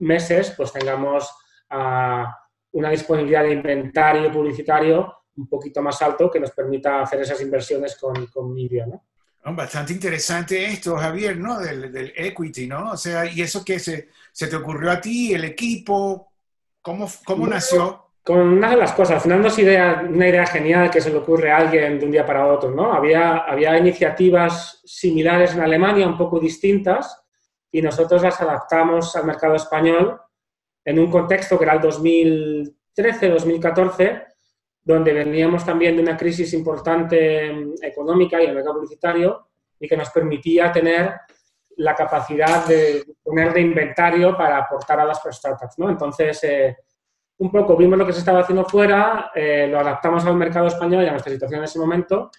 meses 0.00 0.52
pues 0.54 0.72
tengamos 0.72 1.30
uh, 1.70 2.24
una 2.72 2.90
disponibilidad 2.90 3.42
de 3.42 3.52
inventario 3.52 4.30
publicitario 4.30 5.20
un 5.36 5.48
poquito 5.48 5.80
más 5.82 6.00
alto 6.02 6.30
que 6.30 6.40
nos 6.40 6.50
permita 6.50 7.02
hacer 7.02 7.20
esas 7.20 7.40
inversiones 7.40 7.96
con, 7.96 8.26
con 8.26 8.52
media, 8.52 8.86
¿no? 8.86 9.04
Bastante 9.42 9.94
interesante 9.94 10.66
esto, 10.66 10.96
Javier, 10.96 11.38
¿no? 11.38 11.58
Del, 11.58 11.90
del, 11.90 12.12
equity, 12.14 12.66
¿no? 12.66 12.92
O 12.92 12.96
sea, 12.96 13.24
¿y 13.24 13.40
eso 13.40 13.64
qué 13.64 13.78
se, 13.78 14.08
se 14.32 14.48
te 14.48 14.56
ocurrió 14.56 14.90
a 14.90 15.00
ti, 15.00 15.32
el 15.32 15.44
equipo? 15.44 16.30
¿Cómo, 16.82 17.08
cómo 17.24 17.46
nació? 17.46 18.04
Con 18.22 18.38
una 18.38 18.70
de 18.70 18.76
las 18.76 18.92
cosas, 18.92 19.16
al 19.16 19.20
final 19.22 19.40
no 19.40 19.48
es 19.48 19.58
idea, 19.58 20.04
una 20.06 20.28
idea 20.28 20.46
genial 20.46 20.90
que 20.90 21.00
se 21.00 21.08
le 21.08 21.16
ocurre 21.16 21.50
a 21.50 21.56
alguien 21.56 21.98
de 21.98 22.04
un 22.04 22.12
día 22.12 22.26
para 22.26 22.46
otro, 22.46 22.70
¿no? 22.70 22.92
Había, 22.92 23.38
había 23.38 23.78
iniciativas 23.78 24.82
similares 24.84 25.54
en 25.54 25.62
Alemania, 25.62 26.06
un 26.06 26.18
poco 26.18 26.38
distintas, 26.38 27.22
y 27.72 27.80
nosotros 27.80 28.22
las 28.22 28.38
adaptamos 28.42 29.16
al 29.16 29.24
mercado 29.24 29.54
español 29.54 30.20
en 30.84 30.98
un 30.98 31.10
contexto 31.10 31.58
que 31.58 31.64
era 31.64 31.72
el 31.74 31.80
2013-2014, 31.80 34.26
donde 34.82 35.12
veníamos 35.12 35.64
también 35.64 35.96
de 35.96 36.02
una 36.02 36.16
crisis 36.16 36.52
importante 36.54 37.52
mm, 37.52 37.74
económica 37.82 38.42
y 38.42 38.46
el 38.46 38.54
mercado 38.54 38.76
publicitario 38.76 39.48
y 39.78 39.86
que 39.88 39.96
nos 39.96 40.10
permitía 40.10 40.72
tener 40.72 41.12
la 41.76 41.94
capacidad 41.94 42.66
de 42.66 43.04
poner 43.22 43.52
de 43.52 43.60
inventario 43.60 44.36
para 44.36 44.58
aportar 44.58 45.00
a 45.00 45.04
las 45.04 45.20
startups. 45.22 45.78
¿no? 45.78 45.88
Entonces, 45.88 46.42
eh, 46.44 46.76
un 47.38 47.50
poco 47.50 47.76
vimos 47.76 47.98
lo 47.98 48.06
que 48.06 48.12
se 48.12 48.18
estaba 48.18 48.40
haciendo 48.40 48.64
fuera, 48.64 49.30
eh, 49.34 49.66
lo 49.66 49.80
adaptamos 49.80 50.24
al 50.26 50.36
mercado 50.36 50.66
español 50.66 51.04
y 51.04 51.08
a 51.08 51.12
nuestra 51.12 51.32
situación 51.32 51.60
en 51.60 51.64
ese 51.64 51.78
momento 51.78 52.30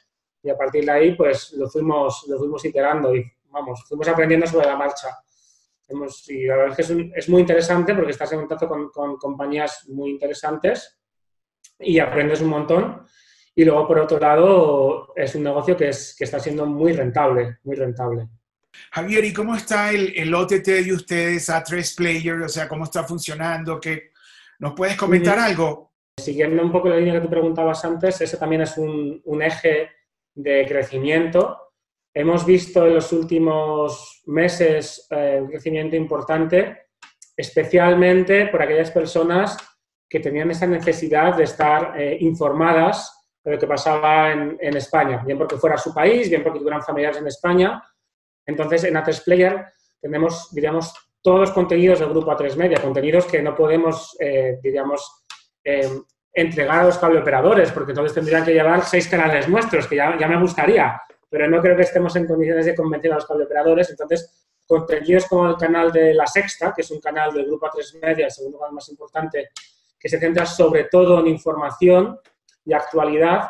y 0.43 0.49
a 0.49 0.57
partir 0.57 0.85
de 0.85 0.91
ahí 0.91 1.15
pues 1.15 1.53
lo 1.53 1.67
fuimos, 1.69 2.25
lo 2.27 2.37
fuimos 2.37 2.63
iterando 2.65 3.15
y 3.15 3.23
vamos, 3.49 3.83
fuimos 3.87 4.07
aprendiendo 4.07 4.45
sobre 4.45 4.67
la 4.67 4.75
marcha. 4.75 5.07
Hemos, 5.91 6.29
y 6.29 6.45
la 6.45 6.55
verdad 6.57 6.79
es 6.79 6.87
que 6.87 7.11
es, 7.15 7.29
muy 7.29 7.41
interesante 7.41 7.93
porque 7.93 8.11
estás 8.11 8.31
en 8.31 8.39
contacto 8.39 8.67
con, 8.67 8.89
con 8.89 9.17
compañías 9.17 9.87
muy 9.89 10.11
interesantes 10.11 10.99
y 11.79 11.99
aprendes 11.99 12.41
un 12.41 12.49
montón. 12.49 13.05
Y 13.53 13.65
luego, 13.65 13.87
por 13.87 13.99
otro 13.99 14.19
lado, 14.19 15.13
es 15.15 15.35
un 15.35 15.43
negocio 15.43 15.75
que, 15.75 15.89
es, 15.89 16.15
que 16.17 16.23
está 16.23 16.39
siendo 16.39 16.65
muy 16.65 16.93
rentable, 16.93 17.57
muy 17.63 17.75
rentable. 17.75 18.29
Javier, 18.91 19.25
¿y 19.25 19.33
cómo 19.33 19.55
está 19.55 19.91
el, 19.91 20.13
el 20.15 20.33
OTT 20.33 20.65
de 20.65 20.93
ustedes 20.93 21.49
a 21.49 21.61
tres 21.61 21.93
players? 21.93 22.45
O 22.45 22.49
sea, 22.49 22.69
¿cómo 22.69 22.85
está 22.85 23.03
funcionando? 23.03 23.79
¿Qué, 23.79 24.11
¿Nos 24.59 24.73
puedes 24.73 24.95
comentar 24.95 25.37
algo? 25.37 25.91
Siguiendo 26.17 26.63
un 26.63 26.71
poco 26.71 26.87
la 26.87 26.97
línea 26.97 27.15
que 27.15 27.21
tú 27.21 27.29
preguntabas 27.29 27.83
antes, 27.83 28.21
ese 28.21 28.37
también 28.37 28.61
es 28.61 28.77
un, 28.77 29.21
un 29.25 29.41
eje 29.41 29.89
de 30.35 30.65
crecimiento. 30.67 31.60
Hemos 32.13 32.45
visto 32.45 32.85
en 32.85 32.95
los 32.95 33.11
últimos 33.13 34.21
meses 34.25 35.07
eh, 35.09 35.39
un 35.41 35.47
crecimiento 35.47 35.95
importante, 35.95 36.87
especialmente 37.35 38.47
por 38.47 38.61
aquellas 38.61 38.91
personas 38.91 39.57
que 40.09 40.19
tenían 40.19 40.51
esa 40.51 40.67
necesidad 40.67 41.37
de 41.37 41.45
estar 41.45 41.99
eh, 41.99 42.17
informadas 42.19 43.17
de 43.43 43.51
lo 43.51 43.57
que 43.57 43.65
pasaba 43.65 44.31
en, 44.31 44.57
en, 44.59 44.75
España, 44.75 45.23
bien 45.25 45.37
porque 45.37 45.55
fuera 45.55 45.77
su 45.77 45.93
país, 45.93 46.29
bien 46.29 46.43
porque 46.43 46.59
tuvieran 46.59 46.83
familiares 46.83 47.17
en 47.17 47.27
España. 47.27 47.81
Entonces, 48.45 48.83
en 48.83 48.95
A3 48.95 49.23
Player 49.23 49.65
tenemos, 50.01 50.53
diríamos, 50.53 50.93
todos 51.21 51.39
los 51.39 51.51
contenidos 51.51 51.99
del 51.99 52.09
grupo 52.09 52.31
A3 52.31 52.55
Media, 52.55 52.81
contenidos 52.81 53.25
que 53.25 53.41
no 53.41 53.55
podemos, 53.55 54.17
eh, 54.19 54.59
diríamos, 54.61 55.23
eh, 55.63 55.89
entregar 56.33 56.79
a 56.79 56.85
los 56.85 56.97
cableoperadores, 56.97 57.71
porque 57.71 57.91
entonces 57.91 58.13
tendrían 58.13 58.43
que 58.43 58.53
llevar 58.53 58.83
seis 58.83 59.07
canales 59.07 59.47
nuestros, 59.47 59.87
que 59.87 59.97
ya, 59.97 60.17
ya 60.17 60.27
me 60.27 60.39
gustaría, 60.39 60.99
pero 61.31 61.49
no 61.49 61.61
creo 61.61 61.77
que 61.77 61.83
estemos 61.83 62.13
en 62.17 62.27
condiciones 62.27 62.65
de 62.65 62.75
convencer 62.75 63.09
a 63.13 63.15
los 63.15 63.25
cableoperadores. 63.25 63.89
Entonces, 63.89 64.45
contenidos 64.67 65.27
como 65.27 65.47
el 65.47 65.55
canal 65.55 65.89
de 65.89 66.13
La 66.13 66.27
Sexta, 66.27 66.73
que 66.75 66.81
es 66.81 66.91
un 66.91 66.99
canal 66.99 67.33
del 67.33 67.45
grupo 67.45 67.67
A3 67.67 68.01
Media, 68.01 68.25
el 68.25 68.31
segundo 68.31 68.59
canal 68.59 68.73
más 68.73 68.89
importante 68.89 69.49
que 69.97 70.09
se 70.09 70.19
centra 70.19 70.45
sobre 70.45 70.85
todo 70.85 71.21
en 71.21 71.27
información 71.27 72.19
y 72.65 72.73
actualidad, 72.73 73.49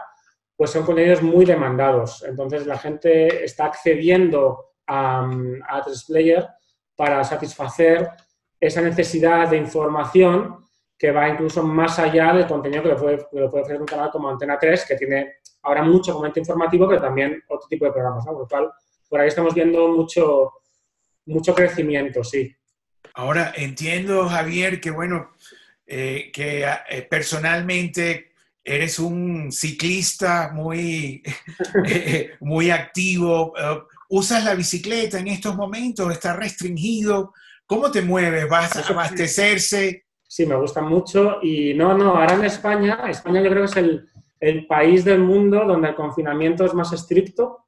pues 0.55 0.69
son 0.69 0.85
contenidos 0.85 1.23
muy 1.23 1.43
demandados. 1.43 2.23
Entonces 2.23 2.67
la 2.67 2.77
gente 2.77 3.43
está 3.43 3.65
accediendo 3.65 4.73
a, 4.85 5.27
a 5.67 5.85
Player 6.07 6.47
para 6.95 7.23
satisfacer 7.23 8.11
esa 8.59 8.81
necesidad 8.81 9.49
de 9.49 9.57
información 9.57 10.67
que 11.01 11.11
va 11.11 11.29
incluso 11.29 11.63
más 11.63 11.97
allá 11.97 12.31
del 12.31 12.45
contenido 12.45 12.83
que 12.83 12.89
lo 12.89 12.95
puede, 12.95 13.17
que 13.31 13.41
ofrecer 13.41 13.81
un 13.81 13.87
canal 13.87 14.11
como 14.11 14.29
Antena 14.29 14.59
3, 14.59 14.85
que 14.87 14.95
tiene 14.95 15.37
ahora 15.63 15.81
mucho 15.81 16.13
comentario 16.13 16.41
informativo, 16.41 16.87
pero 16.87 17.01
también 17.01 17.43
otro 17.47 17.67
tipo 17.67 17.85
de 17.85 17.91
programas. 17.91 18.23
Por 18.23 18.37
lo 18.37 18.47
cual, 18.47 18.69
por 19.09 19.19
ahí 19.19 19.27
estamos 19.27 19.55
viendo 19.55 19.87
mucho, 19.87 20.51
mucho 21.25 21.55
crecimiento, 21.55 22.23
sí. 22.23 22.55
Ahora 23.15 23.51
entiendo, 23.55 24.29
Javier, 24.29 24.79
que 24.79 24.91
bueno, 24.91 25.31
eh, 25.87 26.29
que 26.31 26.67
eh, 26.67 27.01
personalmente 27.09 28.33
eres 28.63 28.99
un 28.99 29.51
ciclista 29.51 30.51
muy, 30.53 31.23
eh, 31.87 32.33
muy 32.41 32.69
activo, 32.69 33.55
usas 34.07 34.43
la 34.43 34.53
bicicleta 34.53 35.17
en 35.17 35.29
estos 35.29 35.55
momentos, 35.55 36.11
está 36.11 36.35
restringido, 36.35 37.33
¿cómo 37.65 37.89
te 37.89 38.03
mueves? 38.03 38.47
¿Vas 38.47 38.75
a 38.75 38.87
abastecerse? 38.87 40.05
Sí, 40.33 40.45
me 40.45 40.55
gusta 40.55 40.81
mucho 40.81 41.39
y 41.41 41.73
no, 41.73 41.93
no, 41.93 42.15
ahora 42.15 42.35
en 42.35 42.45
España, 42.45 43.01
España 43.09 43.41
yo 43.41 43.49
creo 43.49 43.63
que 43.63 43.69
es 43.69 43.75
el, 43.75 44.07
el 44.39 44.65
país 44.65 45.03
del 45.03 45.19
mundo 45.19 45.65
donde 45.65 45.89
el 45.89 45.95
confinamiento 45.95 46.63
es 46.63 46.73
más 46.73 46.93
estricto, 46.93 47.65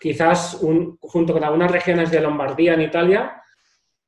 quizás 0.00 0.54
un, 0.54 0.98
junto 1.00 1.32
con 1.32 1.44
algunas 1.44 1.70
regiones 1.70 2.10
de 2.10 2.20
Lombardía 2.20 2.74
en 2.74 2.82
Italia, 2.82 3.40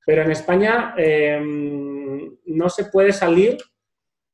pero 0.05 0.23
en 0.23 0.33
España 0.33 0.95
em, 0.97 2.37
no 2.47 2.69
se 2.69 2.87
puede 2.87 3.13
salir 3.13 3.57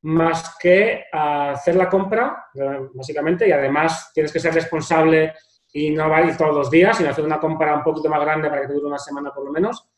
más 0.01 0.57
que 0.59 1.05
a 1.13 1.51
hacer 1.51 1.77
la 1.77 1.91
compra, 1.91 2.47
básicamente, 2.95 3.47
y 3.47 3.53
además 3.53 4.13
tienes 4.15 4.33
que 4.33 4.41
ser 4.41 4.55
responsable 4.55 5.35
y 5.75 5.91
no 5.91 6.09
va 6.09 6.17
a 6.17 6.25
ir 6.25 6.39
todos 6.39 6.55
los 6.55 6.71
días, 6.71 6.97
sino 6.97 7.11
hacer 7.11 7.27
una 7.27 7.39
compra 7.39 7.77
un 7.77 7.83
poquito 7.83 8.09
más 8.09 8.23
grande 8.23 8.49
para 8.49 8.63
que 8.63 8.69
te 8.69 8.73
dure 8.73 8.87
una 8.87 8.99
semana 8.99 9.31
por 9.31 9.45
lo 9.45 9.53
menos, 9.53 9.91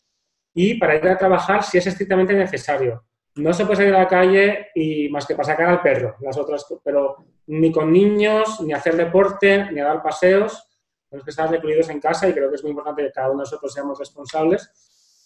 y 0.53 0.75
para 0.75 0.97
ir 0.97 1.07
a 1.07 1.17
trabajar 1.17 1.63
si 1.63 1.79
es 1.79 1.87
estrictamente 1.87 2.35
necesario. 2.35 3.05
No 3.39 3.53
se 3.53 3.65
puede 3.65 3.77
salir 3.77 3.95
a 3.95 4.01
la 4.01 4.09
calle 4.09 4.69
y 4.75 5.09
más 5.11 5.25
que 5.25 5.35
para 5.35 5.47
sacar 5.47 5.69
al 5.69 5.81
perro, 5.81 6.17
las 6.21 6.37
otras, 6.37 6.67
pero 6.85 7.17
ni 7.47 7.71
con 7.71 7.93
niños, 7.93 8.61
ni 8.61 8.73
hacer 8.73 8.97
deporte, 8.97 9.71
ni 9.73 9.81
a 9.81 9.85
dar 9.85 10.03
paseos, 10.03 10.69
tenemos 11.09 11.25
que 11.25 11.31
estar 11.31 11.49
recluidos 11.49 11.89
en 11.89 12.01
casa 12.01 12.29
y 12.29 12.33
creo 12.33 12.51
que 12.51 12.57
es 12.57 12.63
muy 12.63 12.71
importante 12.71 13.03
que 13.03 13.13
cada 13.13 13.29
uno 13.29 13.39
de 13.39 13.43
nosotros 13.45 13.73
seamos 13.73 13.99
responsables 13.99 14.71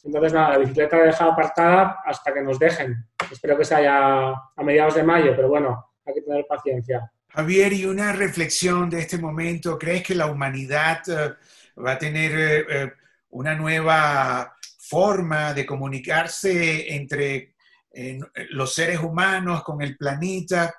Entonces, 0.04 0.32
nada, 0.32 0.50
la 0.50 0.58
bicicleta 0.58 0.96
la 0.96 1.04
he 1.04 1.06
dejado 1.06 1.32
apartada 1.32 2.00
hasta 2.04 2.34
que 2.34 2.42
nos 2.42 2.58
dejen. 2.58 3.06
Espero 3.30 3.56
que 3.56 3.64
sea 3.64 3.80
ya 3.80 4.34
a 4.56 4.62
mediados 4.62 4.94
de 4.94 5.02
mayo, 5.02 5.32
pero 5.34 5.48
bueno, 5.48 5.92
hay 6.04 6.14
que 6.14 6.22
tener 6.22 6.46
paciencia. 6.46 7.10
Javier, 7.28 7.72
y 7.72 7.86
una 7.86 8.12
reflexión 8.12 8.90
de 8.90 9.00
este 9.00 9.16
momento, 9.16 9.78
¿crees 9.78 10.02
que 10.02 10.14
la 10.14 10.26
humanidad 10.26 11.00
eh, 11.08 11.34
va 11.80 11.92
a 11.92 11.98
tener 11.98 12.32
eh, 12.32 12.66
eh, 12.68 12.92
una 13.30 13.54
nueva 13.54 14.54
forma 14.78 15.54
de 15.54 15.64
comunicarse 15.64 16.94
entre 16.94 17.51
los 18.50 18.74
seres 18.74 19.00
humanos 19.00 19.62
con 19.62 19.82
el 19.82 19.96
planeta? 19.96 20.74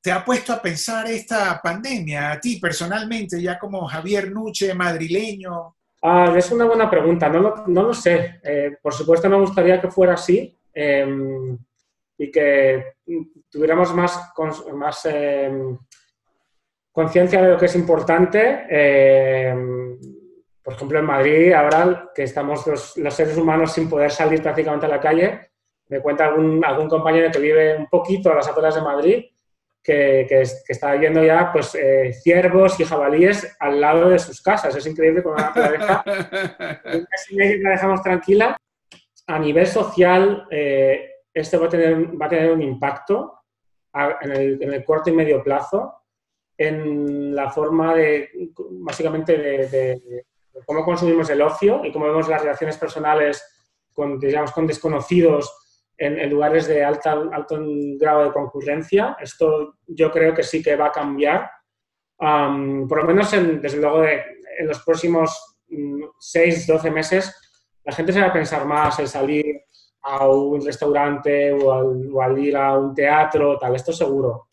¿Te 0.00 0.10
ha 0.10 0.24
puesto 0.24 0.52
a 0.52 0.60
pensar 0.60 1.06
esta 1.08 1.60
pandemia 1.62 2.32
a 2.32 2.40
ti 2.40 2.58
personalmente, 2.58 3.40
ya 3.40 3.58
como 3.58 3.86
Javier 3.86 4.30
Nuche, 4.32 4.74
madrileño? 4.74 5.76
Ah, 6.02 6.34
es 6.36 6.50
una 6.50 6.64
buena 6.64 6.90
pregunta, 6.90 7.28
no 7.28 7.38
lo, 7.38 7.66
no 7.68 7.84
lo 7.84 7.94
sé. 7.94 8.40
Eh, 8.42 8.76
por 8.82 8.92
supuesto 8.92 9.28
me 9.28 9.38
gustaría 9.38 9.80
que 9.80 9.88
fuera 9.88 10.14
así 10.14 10.58
em, 10.74 11.56
y 12.18 12.30
que 12.30 12.94
tuviéramos 13.48 13.94
más, 13.94 14.32
más 14.74 15.04
em, 15.06 15.78
conciencia 16.90 17.40
de 17.40 17.50
lo 17.50 17.58
que 17.58 17.66
es 17.66 17.76
importante. 17.76 18.66
Em, 18.68 19.96
por 20.60 20.74
ejemplo, 20.74 20.98
en 20.98 21.04
Madrid, 21.04 21.52
ahora 21.52 22.10
que 22.12 22.24
estamos 22.24 22.66
los, 22.66 22.96
los, 22.96 23.14
seres 23.14 23.36
humanos 23.36 23.72
sin 23.72 23.88
poder 23.88 24.10
salir 24.10 24.42
prácticamente 24.42 24.86
a 24.86 24.88
la 24.88 25.00
calle, 25.00 25.51
me 25.92 26.00
cuenta 26.00 26.24
algún, 26.24 26.64
algún 26.64 26.88
compañero 26.88 27.30
que 27.30 27.38
vive 27.38 27.76
un 27.76 27.86
poquito 27.86 28.32
a 28.32 28.34
las 28.34 28.48
afueras 28.48 28.74
de 28.74 28.80
Madrid 28.80 29.24
que, 29.82 30.24
que, 30.26 30.42
está 30.68 30.94
viendo 30.94 31.22
ya 31.22 31.52
pues, 31.52 31.74
eh, 31.74 32.14
ciervos 32.14 32.80
y 32.80 32.84
jabalíes 32.84 33.54
al 33.60 33.78
lado 33.78 34.08
de 34.08 34.18
sus 34.18 34.40
casas. 34.40 34.74
Es 34.74 34.86
increíble 34.86 35.22
con 35.22 35.36
la 35.36 35.48
naturaleza. 35.48 36.02
la 37.30 37.70
dejamos 37.70 38.02
tranquila. 38.02 38.56
A 39.26 39.38
nivel 39.38 39.66
social, 39.66 40.46
eh, 40.50 41.10
esto 41.34 41.60
va 41.60 41.66
a, 41.66 41.68
tener, 41.68 42.20
va 42.20 42.26
a 42.26 42.30
tener 42.30 42.50
un 42.52 42.62
impacto 42.62 43.40
en 43.92 44.32
el, 44.32 44.62
en 44.62 44.72
el, 44.72 44.84
corto 44.84 45.10
y 45.10 45.12
medio 45.12 45.42
plazo 45.42 45.94
en 46.56 47.34
la 47.34 47.50
forma 47.50 47.94
de, 47.94 48.30
básicamente, 48.70 49.36
de, 49.36 49.68
de, 49.68 50.24
cómo 50.64 50.84
consumimos 50.84 51.28
el 51.28 51.42
ocio 51.42 51.84
y 51.84 51.92
cómo 51.92 52.06
vemos 52.06 52.28
las 52.28 52.40
relaciones 52.40 52.78
personales 52.78 53.44
con, 53.92 54.18
digamos, 54.18 54.52
con 54.52 54.66
desconocidos 54.66 55.62
en, 55.96 56.30
lugares 56.30 56.66
de 56.66 56.84
alta, 56.84 57.12
alto 57.32 57.58
grado 57.98 58.24
de 58.24 58.32
concurrencia. 58.32 59.16
Esto 59.20 59.76
yo 59.86 60.10
creo 60.10 60.34
que 60.34 60.42
sí 60.42 60.62
que 60.62 60.76
va 60.76 60.86
a 60.86 60.92
cambiar. 60.92 61.50
por 62.18 62.98
lo 62.98 63.04
menos, 63.04 63.30
desde 63.30 63.80
luego, 63.80 64.04
en 64.04 64.66
los 64.66 64.82
próximos 64.82 65.56
6, 66.18 66.68
mm, 66.68 66.72
12 66.72 66.90
meses, 66.90 67.36
la 67.84 67.92
gente 67.92 68.12
se 68.12 68.20
va 68.20 68.26
a 68.26 68.32
pensar 68.32 68.64
más 68.64 68.98
en 68.98 69.08
salir 69.08 69.62
a 70.02 70.28
un 70.28 70.64
restaurante 70.64 71.52
o 71.52 72.20
al, 72.20 72.38
ir 72.38 72.56
a 72.56 72.76
un 72.76 72.94
teatro, 72.94 73.58
tal, 73.58 73.74
esto 73.76 73.92
seguro. 73.92 74.48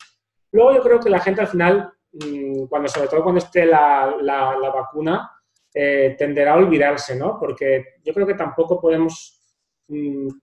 Luego 0.52 0.74
yo 0.74 0.82
creo 0.82 1.00
que 1.00 1.10
la 1.10 1.20
gente 1.20 1.40
al 1.40 1.48
final, 1.48 1.92
mm, 2.12 2.66
cuando, 2.68 2.88
sobre 2.88 3.08
todo 3.08 3.22
cuando 3.22 3.40
esté 3.40 3.66
la, 3.66 4.16
la, 4.20 4.70
vacuna, 4.70 5.30
eh, 5.72 6.14
tenderá 6.18 6.54
a 6.54 6.56
olvidarse, 6.56 7.16
¿no? 7.16 7.38
Porque 7.38 7.96
yo 8.04 8.12
creo 8.12 8.26
que 8.26 8.34
tampoco 8.34 8.80
podemos 8.80 9.39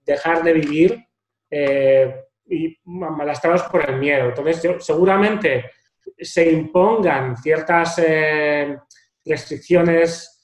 dejar 0.04 0.42
de 0.42 0.52
vivir 0.52 1.06
eh, 1.50 2.24
y 2.46 2.76
malastrados 2.84 3.62
por 3.64 3.88
el 3.88 3.98
miedo. 3.98 4.28
Entonces, 4.28 4.84
seguramente 4.84 5.70
se 6.18 6.50
impongan 6.50 7.36
ciertas 7.36 7.98
eh, 7.98 8.76
restricciones 9.24 10.34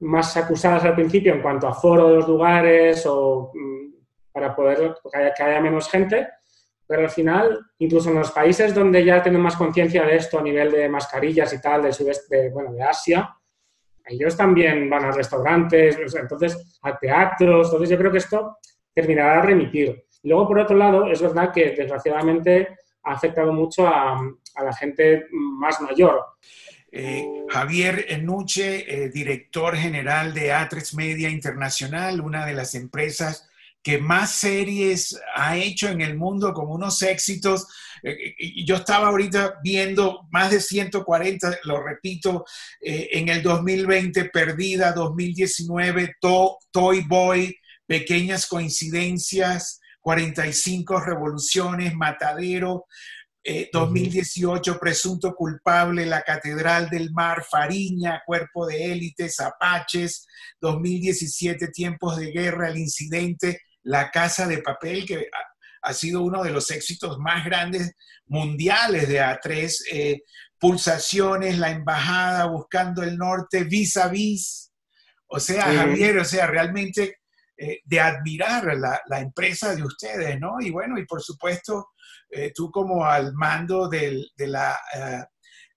más 0.00 0.36
acusadas 0.36 0.84
al 0.84 0.94
principio 0.94 1.34
en 1.34 1.42
cuanto 1.42 1.66
a 1.66 1.74
foro 1.74 2.08
de 2.08 2.16
los 2.16 2.28
lugares 2.28 3.04
o 3.06 3.50
mm, 3.54 3.84
para 4.32 4.54
poder 4.54 4.94
que 5.36 5.42
haya, 5.42 5.60
menos 5.60 5.88
gente, 5.88 6.28
pero 6.86 7.02
al 7.02 7.10
final, 7.10 7.66
incluso 7.78 8.10
en 8.10 8.16
los 8.16 8.32
países 8.32 8.74
donde 8.74 9.04
ya 9.04 9.22
tienen 9.22 9.40
más 9.40 9.56
conciencia 9.56 10.04
de 10.04 10.16
esto 10.16 10.38
a 10.38 10.42
nivel 10.42 10.70
de 10.72 10.88
mascarillas 10.88 11.52
y 11.52 11.60
tal, 11.60 11.92
sudeste, 11.92 12.50
bueno, 12.50 12.72
de 12.72 12.82
Asia, 12.82 13.34
ellos 14.06 14.36
también 14.36 14.88
van 14.90 15.04
a 15.04 15.10
restaurantes, 15.12 15.96
entonces 16.14 16.78
a 16.82 16.98
teatros, 16.98 17.68
entonces 17.68 17.90
yo 17.90 17.98
creo 17.98 18.12
que 18.12 18.18
esto 18.18 18.58
terminará 18.92 19.36
de 19.36 19.42
remitir. 19.42 20.04
Luego, 20.22 20.48
por 20.48 20.58
otro 20.58 20.76
lado, 20.76 21.06
es 21.10 21.20
verdad 21.20 21.52
que 21.52 21.70
desgraciadamente 21.70 22.76
ha 23.02 23.12
afectado 23.12 23.52
mucho 23.52 23.86
a, 23.86 24.20
la 24.62 24.72
gente 24.72 25.26
más 25.32 25.80
mayor. 25.80 26.24
Eh, 26.90 27.26
Javier 27.48 28.06
Nuche, 28.22 28.84
eh, 28.86 29.08
director 29.08 29.74
general 29.76 30.32
de 30.32 30.52
Atres 30.52 30.94
Media 30.94 31.28
Internacional, 31.28 32.20
una 32.20 32.46
de 32.46 32.54
las 32.54 32.74
empresas 32.76 33.50
que 33.84 33.98
más 33.98 34.30
series 34.30 35.20
ha 35.36 35.58
hecho 35.58 35.88
en 35.88 36.00
el 36.00 36.16
mundo 36.16 36.54
con 36.54 36.70
unos 36.70 37.02
éxitos. 37.02 37.66
Eh, 38.02 38.34
y 38.38 38.64
yo 38.64 38.76
estaba 38.76 39.08
ahorita 39.08 39.60
viendo 39.62 40.26
más 40.30 40.50
de 40.50 40.60
140, 40.60 41.58
lo 41.64 41.82
repito, 41.82 42.46
eh, 42.80 43.10
en 43.12 43.28
el 43.28 43.42
2020, 43.42 44.30
Perdida, 44.30 44.92
2019, 44.92 46.14
Toy 46.18 47.02
Boy, 47.06 47.54
Pequeñas 47.86 48.46
Coincidencias, 48.46 49.80
45 50.00 51.00
Revoluciones, 51.00 51.94
Matadero, 51.94 52.86
2018, 53.70 54.72
eh, 54.72 54.78
Presunto 54.80 55.34
Culpable, 55.34 56.06
La 56.06 56.22
Catedral 56.22 56.88
del 56.88 57.12
Mar, 57.12 57.44
Fariña, 57.50 58.22
Cuerpo 58.24 58.66
de 58.66 58.92
Élites, 58.92 59.40
Apaches, 59.40 60.26
2017, 60.62 61.68
Tiempos 61.68 62.16
de 62.16 62.30
Guerra, 62.30 62.70
El 62.70 62.78
Incidente, 62.78 63.60
la 63.84 64.10
Casa 64.10 64.46
de 64.46 64.58
Papel, 64.58 65.06
que 65.06 65.28
ha, 65.82 65.92
sido 65.92 66.22
uno 66.22 66.42
de 66.42 66.50
los 66.50 66.70
éxitos 66.70 67.18
más 67.18 67.44
grandes 67.44 67.94
mundiales 68.26 69.08
de 69.08 69.20
A3, 69.20 69.76
eh, 69.92 70.22
Pulsaciones, 70.58 71.58
La 71.58 71.70
Embajada, 71.70 72.46
Buscando 72.46 73.02
el 73.02 73.16
Norte, 73.16 73.64
Vis 73.64 73.96
a 73.96 74.08
Vis. 74.08 74.72
O 75.26 75.38
sea, 75.38 75.64
Javier, 75.64 76.18
o 76.18 76.24
sea, 76.24 76.46
realmente 76.46 77.18
eh, 77.56 77.80
de 77.84 78.00
admirar 78.00 78.74
la, 78.76 79.20
empresa 79.20 79.74
de 79.74 79.84
ustedes, 79.84 80.40
¿no? 80.40 80.56
Y 80.60 80.70
bueno, 80.70 80.98
y 80.98 81.04
por 81.04 81.22
supuesto, 81.22 81.90
eh, 82.30 82.52
tú 82.54 82.70
como 82.70 83.04
al 83.04 83.34
mando 83.34 83.88
de 83.88 84.26
la 84.38 84.78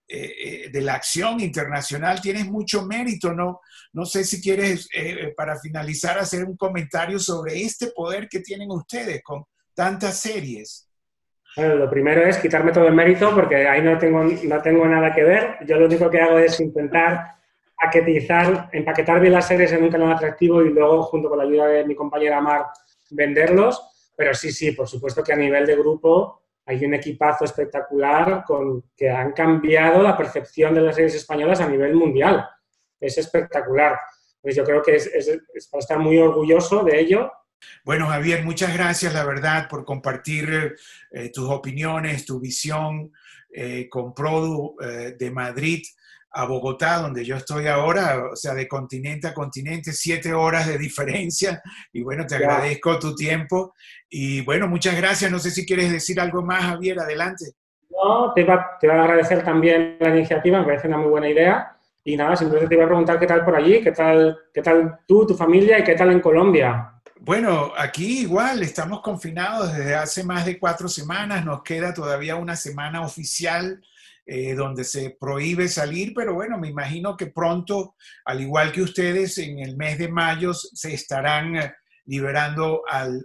eh, 0.09 0.69
de 0.71 0.81
la 0.81 0.93
acción 0.93 1.41
internacional 1.41 2.21
tienes 2.21 2.45
mucho 2.45 2.85
mérito, 2.85 3.33
¿no? 3.33 3.59
No 3.93 4.05
sé 4.05 4.23
si 4.23 4.41
quieres, 4.41 4.87
eh, 4.93 5.33
para 5.35 5.59
finalizar, 5.59 6.17
hacer 6.17 6.45
un 6.45 6.55
comentario 6.55 7.19
sobre 7.19 7.61
este 7.61 7.87
poder 7.87 8.29
que 8.29 8.39
tienen 8.39 8.71
ustedes 8.71 9.21
con 9.21 9.43
tantas 9.73 10.19
series. 10.19 10.89
Bueno, 11.57 11.75
lo 11.75 11.89
primero 11.89 12.25
es 12.25 12.37
quitarme 12.37 12.71
todo 12.71 12.87
el 12.87 12.93
mérito 12.93 13.33
porque 13.33 13.67
ahí 13.67 13.81
no 13.81 13.97
tengo, 13.97 14.23
no 14.23 14.61
tengo 14.61 14.87
nada 14.87 15.13
que 15.13 15.23
ver. 15.23 15.57
Yo 15.65 15.77
lo 15.77 15.87
único 15.87 16.09
que 16.09 16.21
hago 16.21 16.37
es 16.37 16.59
intentar 16.59 17.35
paquetizar, 17.75 18.69
empaquetar 18.71 19.19
bien 19.19 19.33
las 19.33 19.47
series 19.47 19.71
en 19.71 19.83
un 19.83 19.91
canal 19.91 20.13
atractivo 20.13 20.61
y 20.61 20.69
luego, 20.69 21.03
junto 21.03 21.29
con 21.29 21.37
la 21.37 21.43
ayuda 21.43 21.67
de 21.67 21.85
mi 21.85 21.95
compañera 21.95 22.39
Mar, 22.41 22.67
venderlos. 23.09 24.11
Pero 24.15 24.33
sí, 24.33 24.51
sí, 24.51 24.71
por 24.71 24.87
supuesto 24.87 25.23
que 25.23 25.33
a 25.33 25.35
nivel 25.35 25.65
de 25.65 25.75
grupo 25.75 26.46
hay 26.67 26.83
un 26.83 26.93
equipazo 26.93 27.45
espectacular 27.45 28.43
con, 28.45 28.83
que 28.95 29.09
han 29.09 29.31
cambiado 29.31 30.03
la 30.03 30.17
percepción 30.17 30.73
de 30.73 30.81
las 30.81 30.95
series 30.95 31.15
españolas 31.15 31.61
a 31.61 31.69
nivel 31.69 31.95
mundial. 31.95 32.45
Es 32.99 33.17
espectacular. 33.17 33.97
Pues 34.41 34.53
yo 34.53 34.65
creo 34.65 34.81
que 34.81 34.97
es, 34.97 35.09
para 35.71 35.79
estar 35.79 35.97
muy 35.97 36.17
orgulloso 36.17 36.83
de 36.83 36.99
ello. 36.99 37.31
Bueno, 37.85 38.07
Javier, 38.07 38.43
muchas 38.43 38.73
gracias, 38.75 39.13
la 39.13 39.23
verdad, 39.23 39.69
por 39.69 39.85
compartir 39.85 40.75
eh, 41.11 41.31
tus 41.31 41.49
opiniones, 41.49 42.25
tu 42.25 42.39
visión 42.39 43.13
eh, 43.49 43.87
con 43.89 44.13
Produ 44.13 44.75
eh, 44.81 45.15
de 45.17 45.31
Madrid 45.31 45.83
a 46.31 46.45
Bogotá, 46.45 47.01
donde 47.01 47.25
yo 47.25 47.35
estoy 47.35 47.67
ahora, 47.67 48.29
o 48.31 48.35
sea, 48.35 48.53
de 48.53 48.67
continente 48.67 49.27
a 49.27 49.33
continente, 49.33 49.91
siete 49.91 50.33
horas 50.33 50.67
de 50.67 50.77
diferencia. 50.77 51.61
Y 51.91 52.03
bueno, 52.03 52.25
te 52.25 52.35
agradezco 52.35 52.99
tu 52.99 53.15
tiempo. 53.15 53.73
Y 54.09 54.41
bueno, 54.41 54.67
muchas 54.67 54.95
gracias. 54.95 55.31
No 55.31 55.39
sé 55.39 55.51
si 55.51 55.65
quieres 55.65 55.91
decir 55.91 56.19
algo 56.19 56.41
más, 56.41 56.63
Javier, 56.63 56.99
adelante. 56.99 57.45
No, 57.89 58.33
te 58.33 58.41
iba, 58.41 58.77
te 58.79 58.91
a 58.91 59.03
agradecer 59.03 59.43
también 59.43 59.97
la 59.99 60.09
iniciativa, 60.09 60.59
me 60.59 60.65
parece 60.65 60.87
una 60.87 60.97
muy 60.97 61.09
buena 61.09 61.29
idea. 61.29 61.77
Y 62.03 62.15
nada, 62.15 62.35
simplemente 62.35 62.69
te 62.69 62.75
iba 62.75 62.85
a 62.85 62.87
preguntar 62.87 63.19
qué 63.19 63.27
tal 63.27 63.43
por 63.43 63.55
allí, 63.55 63.81
qué 63.81 63.91
tal, 63.91 64.37
qué 64.53 64.61
tal 64.61 64.99
tú, 65.07 65.25
tu 65.25 65.35
familia 65.35 65.79
y 65.79 65.83
qué 65.83 65.95
tal 65.95 66.11
en 66.11 66.21
Colombia. 66.21 66.93
Bueno, 67.19 67.73
aquí 67.75 68.21
igual 68.21 68.61
estamos 68.61 69.01
confinados 69.01 69.75
desde 69.75 69.95
hace 69.95 70.23
más 70.23 70.45
de 70.45 70.59
cuatro 70.59 70.87
semanas, 70.87 71.43
nos 71.43 71.63
queda 71.63 71.93
todavía 71.93 72.35
una 72.35 72.55
semana 72.55 73.01
oficial 73.01 73.83
eh, 74.29 74.53
donde 74.55 74.83
se 74.83 75.15
prohíbe 75.17 75.69
salir, 75.69 76.13
pero 76.13 76.33
bueno, 76.33 76.57
me 76.57 76.67
imagino 76.67 77.15
que 77.15 77.27
pronto, 77.27 77.95
al 78.25 78.41
igual 78.41 78.73
que 78.73 78.81
ustedes, 78.81 79.37
en 79.37 79.59
el 79.59 79.77
mes 79.77 79.97
de 79.97 80.09
mayo 80.09 80.53
se 80.53 80.93
estarán 80.93 81.55
eh, 81.55 81.73
liberando 82.05 82.83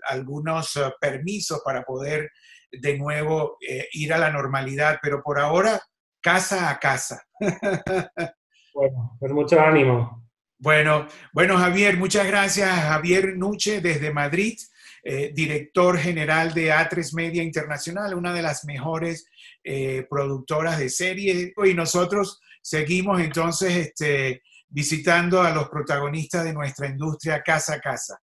algunos 0.08 0.76
eh, 0.76 0.92
permisos 1.00 1.60
para 1.64 1.82
poder 1.82 2.30
de 2.70 2.96
nuevo 2.96 3.58
ir 3.92 4.14
a 4.14 4.18
la 4.18 4.30
normalidad, 4.30 4.98
pero 5.02 5.22
por 5.22 5.38
ahora, 5.38 5.78
casa 6.22 6.70
a 6.70 6.78
casa. 6.78 7.22
bueno, 8.74 9.16
pues 9.20 9.32
mucho 9.32 9.60
ánimo. 9.60 10.22
Bueno, 10.62 11.08
bueno, 11.32 11.58
Javier, 11.58 11.96
muchas 11.96 12.24
gracias. 12.28 12.70
Javier 12.70 13.36
Nuche 13.36 13.80
desde 13.80 14.12
Madrid, 14.12 14.56
eh, 15.02 15.32
director 15.34 15.98
general 15.98 16.54
de 16.54 16.72
A3 16.72 17.14
Media 17.14 17.42
Internacional, 17.42 18.14
una 18.14 18.32
de 18.32 18.42
las 18.42 18.64
mejores 18.64 19.26
eh, 19.64 20.06
productoras 20.08 20.78
de 20.78 20.88
series. 20.88 21.52
Y 21.64 21.74
nosotros 21.74 22.40
seguimos 22.60 23.20
entonces 23.20 23.74
este, 23.76 24.42
visitando 24.68 25.42
a 25.42 25.50
los 25.50 25.68
protagonistas 25.68 26.44
de 26.44 26.52
nuestra 26.52 26.88
industria 26.88 27.42
casa 27.42 27.74
a 27.74 27.80
casa. 27.80 28.18